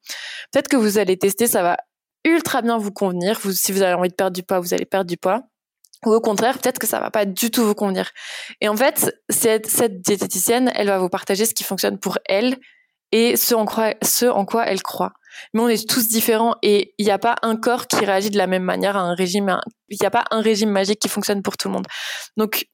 [0.53, 1.77] Peut-être que vous allez tester, ça va
[2.25, 3.39] ultra bien vous convenir.
[3.53, 5.43] Si vous avez envie de perdre du poids, vous allez perdre du poids.
[6.07, 8.11] Ou au contraire, peut-être que ça va pas du tout vous convenir.
[8.61, 12.57] Et en fait, cette diététicienne, elle va vous partager ce qui fonctionne pour elle
[13.13, 15.13] et ce en, quoi, ce en quoi elle croit.
[15.55, 18.39] Mais on est tous différents et il n'y a pas un corps qui réagit de
[18.39, 19.61] la même manière à un régime.
[19.89, 21.87] Il n'y a pas un régime magique qui fonctionne pour tout le monde.
[22.37, 22.67] Donc,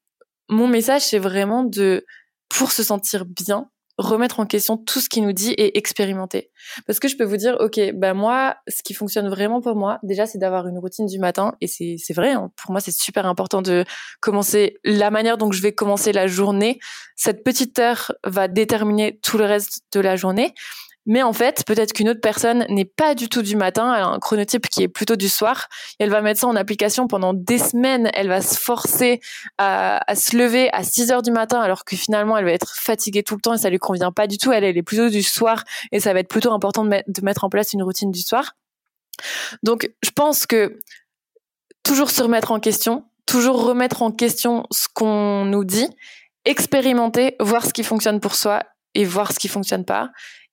[0.49, 2.05] mon message, c'est vraiment de,
[2.49, 6.51] pour se sentir bien, remettre en question tout ce qu'il nous dit et expérimenter.
[6.85, 9.99] Parce que je peux vous dire, ok, ben moi, ce qui fonctionne vraiment pour moi,
[10.03, 11.53] déjà, c'est d'avoir une routine du matin.
[11.61, 13.85] Et c'est, c'est vrai, hein, pour moi, c'est super important de
[14.19, 16.79] commencer la manière dont je vais commencer la journée.
[17.15, 20.53] Cette petite heure va déterminer tout le reste de la journée.
[21.05, 24.07] Mais en fait, peut-être qu'une autre personne n'est pas du tout du matin, elle a
[24.07, 25.67] un chronotype qui est plutôt du soir,
[25.99, 29.21] et elle va mettre ça en application pendant des semaines, elle va se forcer
[29.57, 33.23] à, se lever à 6 heures du matin alors que finalement elle va être fatiguée
[33.23, 35.21] tout le temps et ça lui convient pas du tout, elle, elle est plutôt du
[35.21, 38.21] soir et ça va être plutôt important de, de mettre en place une routine du
[38.21, 38.55] soir.
[39.63, 40.79] Donc je pense que
[41.83, 45.87] toujours se remettre en question, toujours remettre en question ce qu'on nous dit,
[46.45, 48.63] expérimenter, voir ce qui fonctionne pour soi
[48.95, 50.09] et voir ce qui fonctionne pas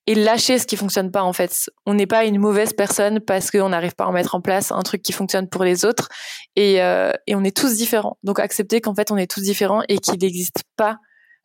[0.07, 1.69] et lâcher ce qui fonctionne pas en fait.
[1.85, 4.81] On n'est pas une mauvaise personne parce qu'on n'arrive pas à mettre en place un
[4.81, 6.09] truc qui fonctionne pour les autres
[6.55, 8.17] et, euh, et on est tous différents.
[8.23, 10.97] Donc accepter qu'en fait on est tous différents et qu'il n'existe pas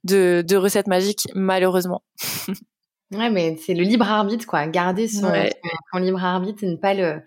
[0.05, 2.03] de, de recette magique malheureusement.
[3.13, 5.33] ouais mais c'est le libre arbitre quoi, garder son,
[5.93, 7.23] son libre arbitre et ne pas le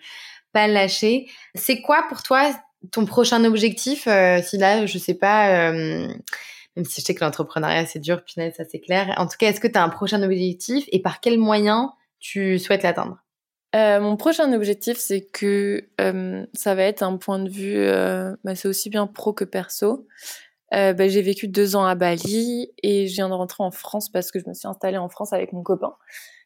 [0.53, 1.27] pas le lâcher.
[1.55, 2.51] C'est quoi pour toi
[2.91, 6.07] ton prochain objectif euh, si là je sais pas euh,
[6.75, 9.13] même si je sais que l'entrepreneuriat c'est dur, punaise, ça c'est clair.
[9.17, 12.59] En tout cas, est-ce que tu as un prochain objectif et par quels moyens tu
[12.59, 13.17] souhaites l'atteindre?
[13.73, 18.35] Euh, mon prochain objectif, c'est que euh, ça va être un point de vue, euh,
[18.43, 20.07] bah, c'est aussi bien pro que perso.
[20.73, 24.09] Euh, bah, j'ai vécu deux ans à Bali et je viens de rentrer en France
[24.09, 25.93] parce que je me suis installée en France avec mon copain.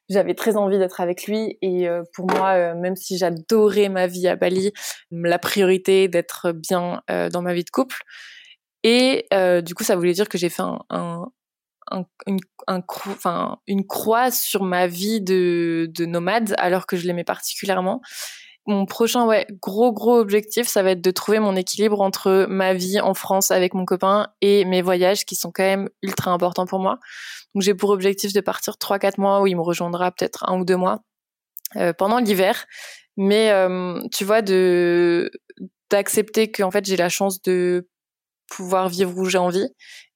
[0.07, 4.05] J'avais très envie d'être avec lui et euh, pour moi, euh, même si j'adorais ma
[4.05, 4.71] vie à Bali,
[5.11, 8.03] la priorité d'être bien dans ma vie de couple.
[8.87, 11.25] Et euh, du coup, ça voulait dire que j'ai fait un, un,
[11.89, 17.23] un, une, un une croix sur ma vie de, de nomade, alors que je l'aimais
[17.23, 17.99] particulièrement.
[18.67, 22.75] Mon prochain, ouais, gros gros objectif, ça va être de trouver mon équilibre entre ma
[22.75, 26.67] vie en France avec mon copain et mes voyages qui sont quand même ultra importants
[26.67, 26.99] pour moi.
[27.55, 30.59] Donc j'ai pour objectif de partir trois quatre mois où il me rejoindra peut-être un
[30.59, 31.01] ou deux mois
[31.75, 32.67] euh, pendant l'hiver.
[33.17, 35.31] Mais euh, tu vois, de
[35.89, 37.87] d'accepter que en fait j'ai la chance de
[38.49, 39.67] pouvoir vivre où j'ai envie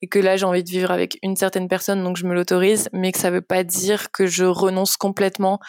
[0.01, 2.89] et que là j'ai envie de vivre avec une certaine personne donc je me l'autorise
[2.93, 5.59] mais que ça veut pas dire que je renonce complètement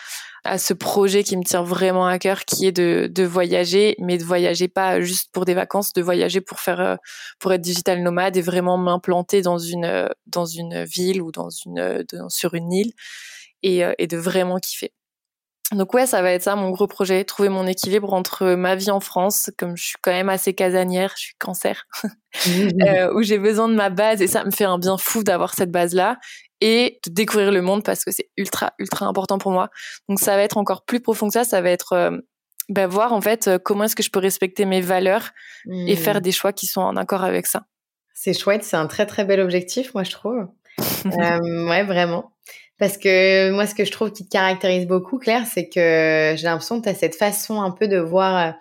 [0.45, 4.19] à ce projet qui me tient vraiment à cœur qui est de, de voyager mais
[4.19, 6.97] de voyager pas juste pour des vacances de voyager pour faire euh,
[7.39, 11.51] pour être digital nomade et vraiment m'implanter dans une euh, dans une ville ou dans
[11.51, 12.93] une sur une île
[13.65, 14.93] euh, et de vraiment kiffer
[15.73, 18.91] donc ouais, ça va être ça mon gros projet, trouver mon équilibre entre ma vie
[18.91, 21.87] en France, comme je suis quand même assez casanière, je suis cancer,
[22.49, 25.55] euh, où j'ai besoin de ma base et ça me fait un bien fou d'avoir
[25.55, 26.19] cette base-là
[26.61, 29.71] et de découvrir le monde parce que c'est ultra ultra important pour moi.
[30.09, 32.19] Donc ça va être encore plus profond que ça, ça va être euh,
[32.69, 35.31] bah, voir en fait euh, comment est-ce que je peux respecter mes valeurs
[35.87, 36.21] et faire mmh.
[36.21, 37.63] des choix qui sont en accord avec ça.
[38.13, 40.49] C'est chouette, c'est un très très bel objectif, moi je trouve.
[41.05, 42.33] ouais, vraiment.
[42.81, 46.45] Parce que moi, ce que je trouve qui te caractérise beaucoup, Claire, c'est que j'ai
[46.45, 48.49] l'impression que tu as cette façon un peu de voir...
[48.49, 48.53] Euh,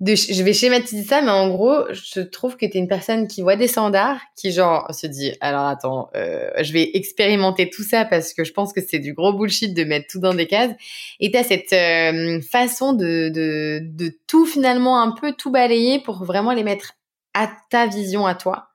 [0.00, 3.42] je vais schématiser ça, mais en gros, je trouve que tu es une personne qui
[3.42, 8.04] voit des standards, qui genre se dit, alors attends, euh, je vais expérimenter tout ça
[8.04, 10.72] parce que je pense que c'est du gros bullshit de mettre tout dans des cases.
[11.20, 16.52] Et tu as cette euh, façon de tout finalement un peu tout balayer pour vraiment
[16.52, 16.94] les mettre
[17.32, 18.70] à ta vision, à toi.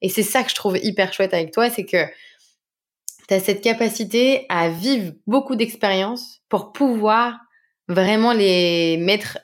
[0.00, 1.98] Et c'est ça que je trouve hyper chouette avec toi, c'est que
[3.28, 7.38] tu as cette capacité à vivre beaucoup d'expériences pour pouvoir
[7.88, 9.38] vraiment les mettre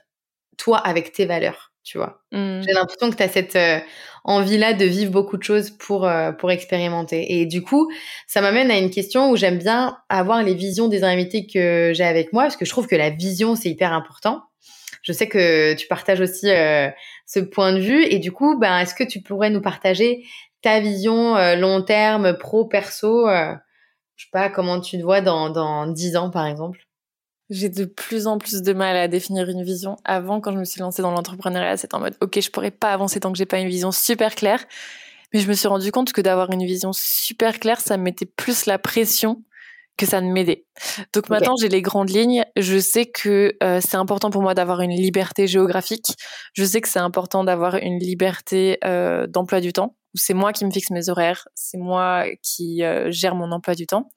[0.57, 2.23] toi avec tes valeurs, tu vois.
[2.33, 2.63] Mmh.
[2.63, 3.79] J'ai l'impression que tu as cette euh,
[4.25, 7.41] envie-là de vivre beaucoup de choses pour, euh, pour expérimenter.
[7.41, 7.91] Et du coup,
[8.27, 12.05] ça m'amène à une question où j'aime bien avoir les visions des invités que j'ai
[12.05, 14.43] avec moi, parce que je trouve que la vision, c'est hyper important.
[15.03, 16.89] Je sais que tu partages aussi euh,
[17.27, 18.05] ce point de vue.
[18.05, 20.25] Et du coup, ben, est-ce que tu pourrais nous partager
[20.61, 23.27] ta vision long terme, pro, perso
[24.23, 26.79] je sais pas comment tu te vois dans, dans 10 ans, par exemple
[27.51, 29.97] j'ai de plus en plus de mal à définir une vision.
[30.05, 32.95] Avant, quand je me suis lancée dans l'entrepreneuriat, c'était en mode, OK, je pourrais pas
[32.95, 34.65] avancer tant que j'ai pas une vision super claire.
[35.35, 38.25] Mais je me suis rendu compte que d'avoir une vision super claire, ça me mettait
[38.25, 39.43] plus la pression
[39.99, 40.65] que ça ne m'aidait.
[41.13, 42.45] Donc maintenant, j'ai les grandes lignes.
[42.57, 46.15] Je sais que euh, c'est important pour moi d'avoir une liberté géographique.
[46.55, 50.65] Je sais que c'est important d'avoir une liberté euh, d'emploi du temps c'est moi qui
[50.65, 54.11] me fixe mes horaires, c'est moi qui euh, gère mon emploi du temps.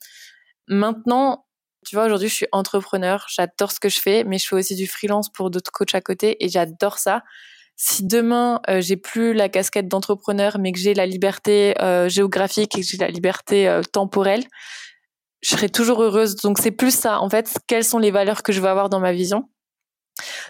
[0.67, 1.45] Maintenant,
[1.85, 4.75] tu vois, aujourd'hui, je suis entrepreneur, j'adore ce que je fais, mais je fais aussi
[4.75, 7.23] du freelance pour d'autres coachs à côté et j'adore ça.
[7.77, 12.77] Si demain euh, j'ai plus la casquette d'entrepreneur, mais que j'ai la liberté euh, géographique
[12.77, 14.45] et que j'ai la liberté temporelle,
[15.41, 16.35] je serai toujours heureuse.
[16.37, 18.99] Donc c'est plus ça, en fait, quelles sont les valeurs que je veux avoir dans
[18.99, 19.47] ma vision?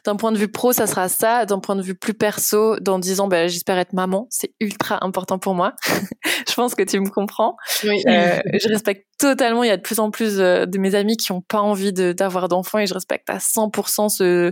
[0.05, 1.45] D'un point de vue pro, ça sera ça.
[1.45, 4.27] D'un point de vue plus perso, dans 10 ans, ben, j'espère être maman.
[4.29, 5.73] C'est ultra important pour moi.
[6.47, 7.55] je pense que tu me comprends.
[7.83, 8.03] Oui.
[8.07, 9.63] Euh, je respecte totalement.
[9.63, 11.93] Il y a de plus en plus euh, de mes amis qui ont pas envie
[11.93, 14.51] d'avoir d'enfants et je respecte à 100% ce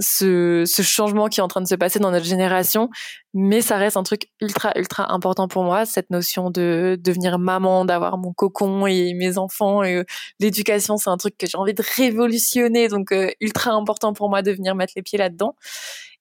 [0.00, 2.88] ce, ce, changement qui est en train de se passer dans notre génération,
[3.34, 7.84] mais ça reste un truc ultra ultra important pour moi, cette notion de devenir maman,
[7.84, 9.82] d'avoir mon cocon et mes enfants.
[9.82, 10.04] Et, euh,
[10.40, 14.42] l'éducation, c'est un truc que j'ai envie de révolutionner, donc euh, ultra important pour moi
[14.42, 15.54] de venir mettre les pieds là-dedans.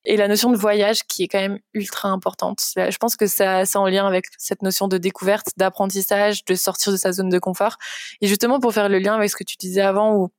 [0.06, 2.60] Et la notion de voyage qui est quand même ultra importante.
[2.76, 6.94] Je pense que ça, c'est en lien avec cette notion de découverte, d'apprentissage, de sortir
[6.94, 7.76] de sa zone de confort.
[8.22, 10.30] Et justement pour faire le lien avec ce que tu disais avant, où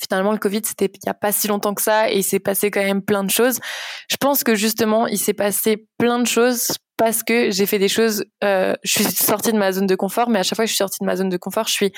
[0.00, 2.40] finalement le Covid c'était il y a pas si longtemps que ça et il s'est
[2.40, 3.60] passé quand même plein de choses.
[4.08, 7.88] Je pense que justement il s'est passé plein de choses parce que j'ai fait des
[7.88, 8.24] choses.
[8.44, 10.74] Euh, je suis sortie de ma zone de confort, mais à chaque fois que je
[10.74, 11.92] suis sortie de ma zone de confort, je suis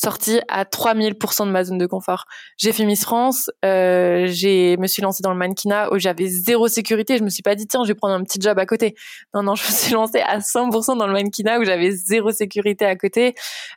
[0.00, 2.24] sortie à 3000% de ma zone de confort.
[2.56, 6.68] J'ai fait Miss France, euh, j'ai me suis lancée dans le mannequinat où j'avais zéro
[6.68, 7.18] sécurité.
[7.18, 8.94] Je me suis pas dit tiens, je vais prendre un petit job à côté.
[9.34, 12.86] Non non, je me suis lancée à 100% dans le mannequinat où j'avais zéro sécurité
[12.86, 13.34] à côté.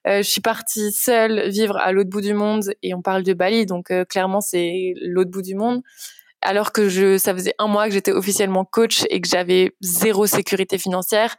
[0.07, 3.33] Euh, je suis partie seule vivre à l'autre bout du monde et on parle de
[3.33, 5.81] Bali, donc euh, clairement c'est l'autre bout du monde
[6.43, 10.25] alors que je, ça faisait un mois que j'étais officiellement coach et que j'avais zéro
[10.27, 11.36] sécurité financière.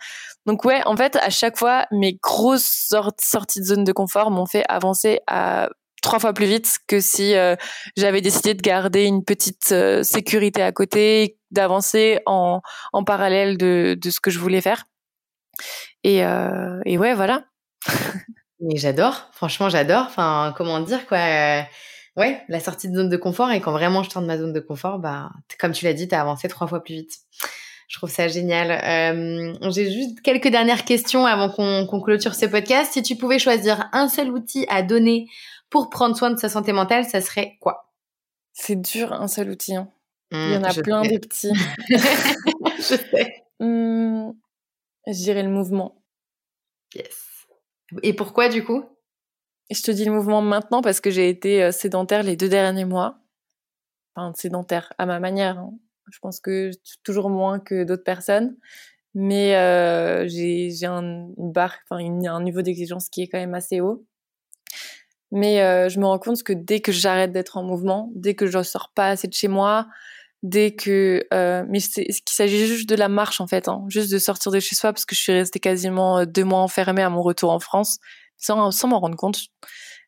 [0.47, 2.89] Donc ouais, en fait, à chaque fois, mes grosses
[3.19, 5.69] sorties de zone de confort m'ont fait avancer à
[6.03, 7.57] trois fois plus vite que si euh,
[7.97, 12.61] j'avais décidé de garder une petite euh, sécurité à côté, d'avancer en,
[12.93, 14.85] en parallèle de, de ce que je voulais faire.
[16.03, 17.45] Et, euh, et ouais, voilà.
[18.61, 20.05] Mais j'adore, franchement, j'adore.
[20.07, 21.19] Enfin, comment dire quoi
[22.17, 24.53] ouais, la sortie de zone de confort et quand vraiment je sors de ma zone
[24.53, 27.19] de confort, bah, comme tu l'as dit, tu as avancé trois fois plus vite.
[27.89, 28.71] Je trouve ça génial.
[28.71, 32.93] Euh, J'ai juste quelques dernières questions avant qu'on clôture ce podcast.
[32.93, 35.29] Si tu pouvais choisir un seul outil à donner
[35.71, 37.93] pour prendre soin de sa santé mentale, ça serait quoi?
[38.53, 39.77] C'est dur, un seul outil.
[39.77, 39.89] Hein.
[40.31, 41.53] Il y en a mmh, plein des petits.
[41.89, 43.45] je sais.
[43.61, 44.31] Mmh,
[45.07, 46.03] je dirais le mouvement.
[46.95, 47.47] Yes.
[48.03, 48.85] Et pourquoi du coup?
[49.71, 52.85] Je te dis le mouvement maintenant parce que j'ai été euh, sédentaire les deux derniers
[52.85, 53.19] mois.
[54.15, 55.59] Enfin, sédentaire à ma manière.
[55.59, 55.73] Hein.
[56.11, 56.71] Je pense que
[57.03, 58.57] toujours moins que d'autres personnes.
[59.15, 63.81] Mais euh, j'ai un, une barre, enfin un niveau d'exigence qui est quand même assez
[63.81, 64.05] haut.
[65.31, 68.47] Mais euh, je me rends compte que dès que j'arrête d'être en mouvement, dès que
[68.47, 69.87] je sors pas assez de chez moi,
[70.43, 71.27] dès que
[71.69, 74.75] mais qu'il s'agit juste de la marche en fait, hein, juste de sortir de chez
[74.75, 77.99] soi parce que je suis restée quasiment deux mois enfermée à mon retour en France
[78.45, 79.41] sans, m'en rendre compte.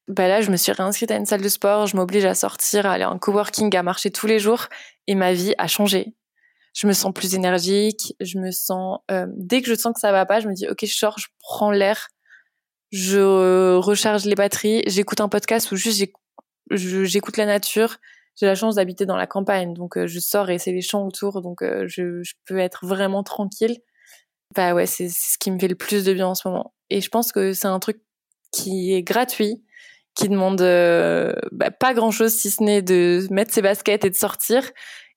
[0.08, 2.86] Bah là, je me suis réinscrite à une salle de sport, je m'oblige à sortir,
[2.86, 4.66] à aller en coworking, à marcher tous les jours,
[5.06, 6.14] et ma vie a changé.
[6.74, 9.00] Je me sens plus énergique, je me sens.
[9.10, 11.18] Euh, dès que je sens que ça va pas, je me dis ok, je sors,
[11.18, 12.08] je prends l'air,
[12.92, 16.04] je recharge les batteries, j'écoute un podcast ou juste
[16.70, 17.96] j'écoute la nature.
[18.38, 21.06] J'ai la chance d'habiter dans la campagne, donc euh, je sors et c'est les champs
[21.06, 23.78] autour, donc euh, je, je, peux être vraiment tranquille.
[24.54, 26.74] Bah ouais, c'est ce qui me fait le plus de bien en ce moment.
[26.90, 27.98] Et je pense que c'est un truc
[28.56, 29.62] qui est gratuit,
[30.14, 34.10] qui demande euh, bah, pas grand chose si ce n'est de mettre ses baskets et
[34.10, 34.70] de sortir,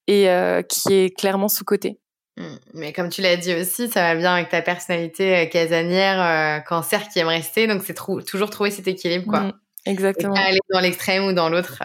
[0.08, 2.00] et euh, qui est clairement sous côté.
[2.38, 2.56] Mmh.
[2.74, 7.08] Mais comme tu l'as dit aussi, ça va bien avec ta personnalité euh, casanière, cancer
[7.10, 9.42] qui aime rester, donc c'est toujours trouver cet équilibre, quoi.
[9.42, 9.54] Mmh,
[9.86, 10.36] exactement.
[10.36, 11.82] Et aller dans l'extrême ou dans l'autre.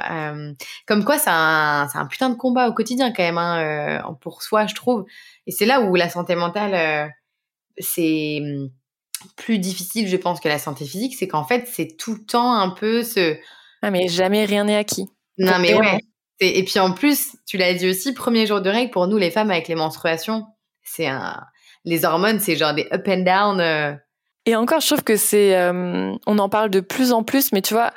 [0.86, 4.66] comme quoi, c'est un, un, putain de combat au quotidien quand même, hein, pour soi,
[4.66, 5.04] je trouve.
[5.46, 7.12] Et c'est là où la santé mentale,
[7.78, 8.68] c'est mmh,
[9.36, 12.54] plus difficile, je pense, que la santé physique, c'est qu'en fait, c'est tout le temps
[12.54, 13.36] un peu ce.
[13.82, 15.06] Ah, mais jamais rien n'est acquis.
[15.38, 15.98] Non, mais ouais.
[16.40, 19.30] Et puis en plus, tu l'as dit aussi, premier jour de règle, pour nous, les
[19.30, 20.46] femmes, avec les menstruations,
[20.82, 21.40] c'est un.
[21.84, 23.60] Les hormones, c'est genre des up and down.
[23.60, 23.94] Euh.
[24.46, 25.56] Et encore, je trouve que c'est.
[25.56, 27.92] Euh, on en parle de plus en plus, mais tu vois,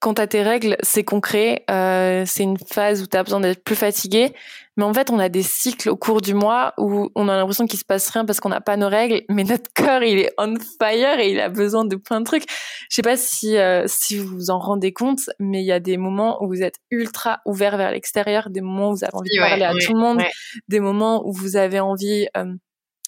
[0.00, 1.64] quand t'as tes règles, c'est concret.
[1.70, 4.32] Euh, c'est une phase où t'as besoin d'être plus fatigué.
[4.76, 7.66] Mais en fait, on a des cycles au cours du mois où on a l'impression
[7.66, 10.32] qu'il se passe rien parce qu'on n'a pas nos règles, mais notre corps, il est
[10.38, 12.44] on fire et il a besoin de plein de trucs.
[12.90, 15.80] Je sais pas si euh, si vous vous en rendez compte, mais il y a
[15.80, 19.30] des moments où vous êtes ultra ouvert vers l'extérieur, des moments où vous avez envie
[19.36, 20.22] de parler à tout le monde,
[20.68, 22.54] des moments où vous avez envie euh,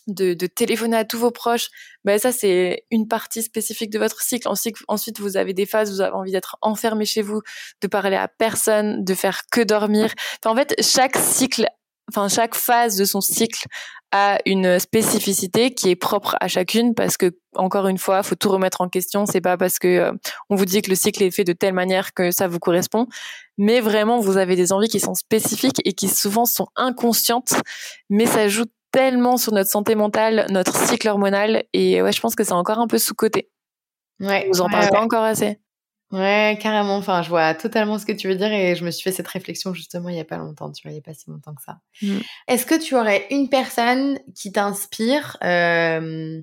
[0.07, 1.69] de, de, téléphoner à tous vos proches,
[2.05, 4.49] ben ça c'est une partie spécifique de votre cycle.
[4.89, 7.41] Ensuite, vous avez des phases où vous avez envie d'être enfermé chez vous,
[7.81, 10.13] de parler à personne, de faire que dormir.
[10.45, 11.67] en fait, chaque cycle,
[12.11, 13.67] enfin chaque phase de son cycle
[14.13, 18.49] a une spécificité qui est propre à chacune parce que encore une fois, faut tout
[18.49, 19.27] remettre en question.
[19.27, 20.13] C'est pas parce que euh,
[20.51, 23.07] on vous dit que le cycle est fait de telle manière que ça vous correspond,
[23.59, 27.55] mais vraiment vous avez des envies qui sont spécifiques et qui souvent sont inconscientes,
[28.11, 31.65] mais ça joue tellement sur notre santé mentale, notre cycle hormonal.
[31.73, 33.51] Et ouais, je pense que c'est encore un peu sous-côté.
[34.21, 34.49] Ouais.
[34.53, 35.59] Vous en parlez pas encore assez?
[36.13, 36.97] Ouais, carrément.
[36.97, 39.27] Enfin, je vois totalement ce que tu veux dire et je me suis fait cette
[39.27, 40.71] réflexion justement il y a pas longtemps.
[40.71, 41.79] Tu vois, il y a pas si longtemps que ça.
[42.03, 42.19] Mm.
[42.47, 46.41] Est-ce que tu aurais une personne qui t'inspire euh...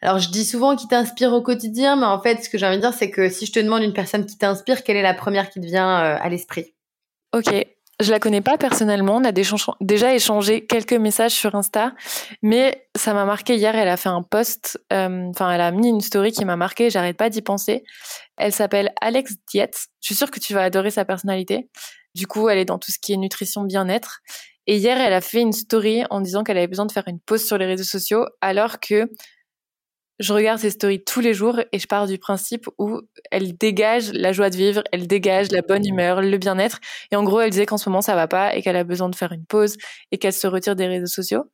[0.00, 2.78] Alors, je dis souvent qui t'inspire au quotidien, mais en fait, ce que j'ai envie
[2.78, 5.14] de dire, c'est que si je te demande une personne qui t'inspire, quelle est la
[5.14, 6.74] première qui te vient euh, à l'esprit?
[7.32, 7.54] Ok,
[8.02, 9.16] je la connais pas personnellement.
[9.16, 11.94] On a déjà échangé quelques messages sur Insta,
[12.42, 13.74] mais ça m'a marqué hier.
[13.74, 16.90] Elle a fait un post, euh, enfin, elle a mis une story qui m'a marqué.
[16.90, 17.84] J'arrête pas d'y penser.
[18.36, 19.88] Elle s'appelle Alex Dietz.
[20.00, 21.68] Je suis sûre que tu vas adorer sa personnalité.
[22.14, 24.20] Du coup, elle est dans tout ce qui est nutrition, bien-être.
[24.66, 27.20] Et hier, elle a fait une story en disant qu'elle avait besoin de faire une
[27.20, 29.10] pause sur les réseaux sociaux, alors que
[30.22, 33.00] je regarde ses stories tous les jours et je pars du principe où
[33.30, 36.78] elle dégage la joie de vivre, elle dégage la bonne humeur, le bien-être.
[37.10, 39.08] Et en gros, elle disait qu'en ce moment ça va pas et qu'elle a besoin
[39.08, 39.76] de faire une pause
[40.12, 41.44] et qu'elle se retire des réseaux sociaux.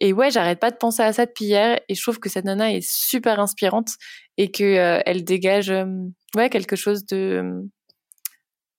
[0.00, 2.46] Et ouais, j'arrête pas de penser à ça depuis hier et je trouve que cette
[2.46, 3.90] nana est super inspirante
[4.38, 5.84] et que euh, elle dégage euh,
[6.34, 7.44] ouais quelque chose de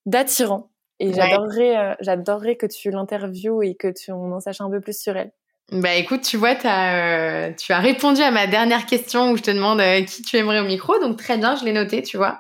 [0.08, 0.72] d'attirant.
[1.00, 5.00] Et j'adorerais euh, j'adorerais que tu l'interviewes et que tu en saches un peu plus
[5.00, 5.32] sur elle.
[5.74, 9.42] Bah écoute, tu vois, as, euh, tu as répondu à ma dernière question où je
[9.42, 12.16] te demande euh, qui tu aimerais au micro, donc très bien, je l'ai noté, tu
[12.16, 12.40] vois.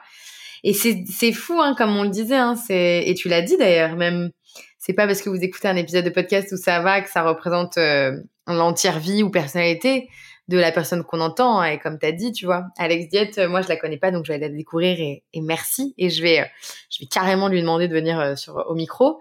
[0.63, 4.31] Et c'est fou, hein, comme on le disait, hein, et tu l'as dit d'ailleurs, même,
[4.79, 7.23] c'est pas parce que vous écoutez un épisode de podcast où ça va que ça
[7.23, 8.17] représente euh,
[8.47, 10.09] l'entière vie ou personnalité
[10.47, 11.61] de la personne qu'on entend.
[11.63, 14.25] Et comme tu as dit, tu vois, Alex Diet, moi je la connais pas, donc
[14.25, 15.93] je vais la découvrir et, et merci.
[15.97, 16.49] Et je vais,
[16.89, 19.19] je vais carrément lui demander de venir sur, au micro.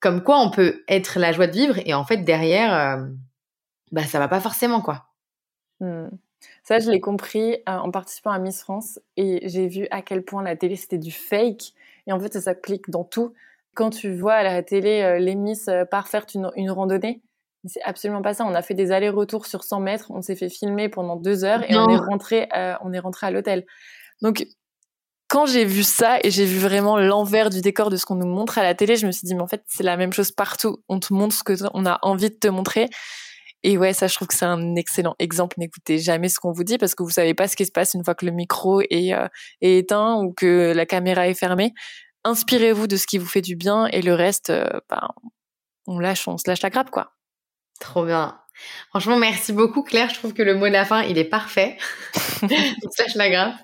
[0.00, 3.08] Comme quoi on peut être la joie de vivre et en fait derrière
[3.92, 5.06] bah ça va pas forcément quoi.
[5.80, 6.08] Mmh.
[6.62, 10.22] Ça, je l'ai compris euh, en participant à Miss France et j'ai vu à quel
[10.22, 11.72] point la télé c'était du fake
[12.06, 13.32] et en fait ça s'applique dans tout.
[13.74, 17.22] Quand tu vois à la télé euh, les Miss euh, part faire une, une randonnée,
[17.64, 18.44] c'est absolument pas ça.
[18.44, 21.68] On a fait des allers-retours sur 100 mètres, on s'est fait filmer pendant deux heures
[21.68, 22.48] et on est rentré,
[22.82, 23.66] on est rentré à l'hôtel.
[24.22, 24.46] Donc
[25.26, 28.26] quand j'ai vu ça et j'ai vu vraiment l'envers du décor de ce qu'on nous
[28.26, 30.30] montre à la télé, je me suis dit mais en fait c'est la même chose
[30.30, 30.82] partout.
[30.88, 32.88] On te montre ce que on a envie de te montrer
[33.62, 35.56] et ouais, ça, je trouve que c'est un excellent exemple.
[35.58, 37.94] N'écoutez jamais ce qu'on vous dit parce que vous savez pas ce qui se passe
[37.94, 39.26] une fois que le micro est, euh,
[39.60, 41.72] est éteint ou que la caméra est fermée.
[42.24, 45.08] Inspirez-vous de ce qui vous fait du bien et le reste, euh, ben,
[45.86, 47.12] on lâche, on se lâche la grappe, quoi.
[47.80, 48.38] Trop bien.
[48.90, 50.10] Franchement, merci beaucoup, Claire.
[50.10, 51.76] Je trouve que le mot de la fin, il est parfait.
[52.42, 53.54] on se lâche la grappe.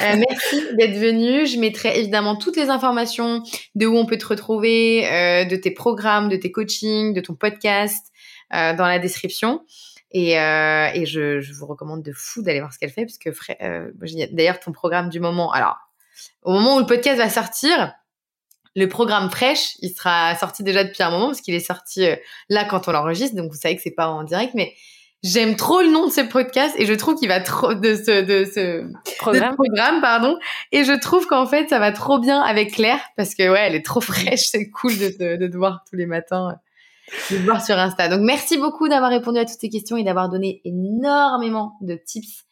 [0.00, 1.46] Euh, merci d'être venue.
[1.46, 3.42] Je mettrai évidemment toutes les informations
[3.74, 7.34] de où on peut te retrouver, euh, de tes programmes, de tes coachings, de ton
[7.34, 8.10] podcast,
[8.50, 9.62] dans la description.
[10.12, 13.18] Et, euh, et je, je, vous recommande de fou d'aller voir ce qu'elle fait, parce
[13.18, 13.30] que
[13.62, 13.90] euh,
[14.32, 15.52] d'ailleurs ton programme du moment.
[15.52, 15.76] Alors,
[16.42, 17.94] au moment où le podcast va sortir,
[18.74, 22.16] le programme fraîche, il sera sorti déjà depuis un moment parce qu'il est sorti euh,
[22.48, 24.74] là quand on l'enregistre, donc vous savez que c'est pas en direct, mais
[25.22, 28.22] j'aime trop le nom de ce podcast et je trouve qu'il va trop de ce
[28.22, 30.38] de ce programme, programme pardon,
[30.72, 33.76] et je trouve qu'en fait ça va trop bien avec Claire parce que ouais, elle
[33.76, 36.58] est trop fraîche, c'est cool de te, de te voir tous les matins
[37.30, 38.08] de voir sur Insta.
[38.08, 42.44] Donc merci beaucoup d'avoir répondu à toutes ces questions et d'avoir donné énormément de tips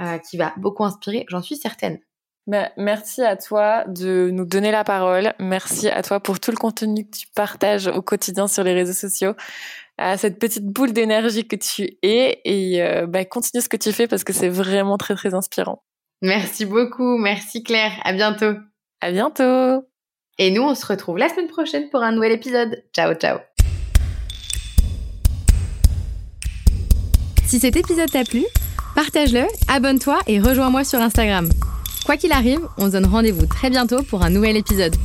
[0.00, 1.98] euh, qui va beaucoup inspirer, j'en suis certaine.
[2.46, 5.32] Ben, merci à toi de nous donner la parole.
[5.38, 8.94] Merci à toi pour tout le contenu que tu partages au quotidien sur les réseaux
[8.94, 9.34] sociaux,
[9.96, 13.92] à cette petite boule d'énergie que tu es et euh, ben, continue ce que tu
[13.92, 15.84] fais parce que c'est vraiment très très inspirant.
[16.20, 18.54] Merci beaucoup, merci Claire, à bientôt.
[19.00, 19.86] À bientôt.
[20.38, 22.82] Et nous, on se retrouve la semaine prochaine pour un nouvel épisode.
[22.94, 23.38] Ciao, ciao.
[27.52, 28.46] Si cet épisode t'a plu,
[28.94, 31.50] partage-le, abonne-toi et rejoins-moi sur Instagram.
[32.06, 34.96] Quoi qu'il arrive, on se donne rendez-vous très bientôt pour un nouvel épisode.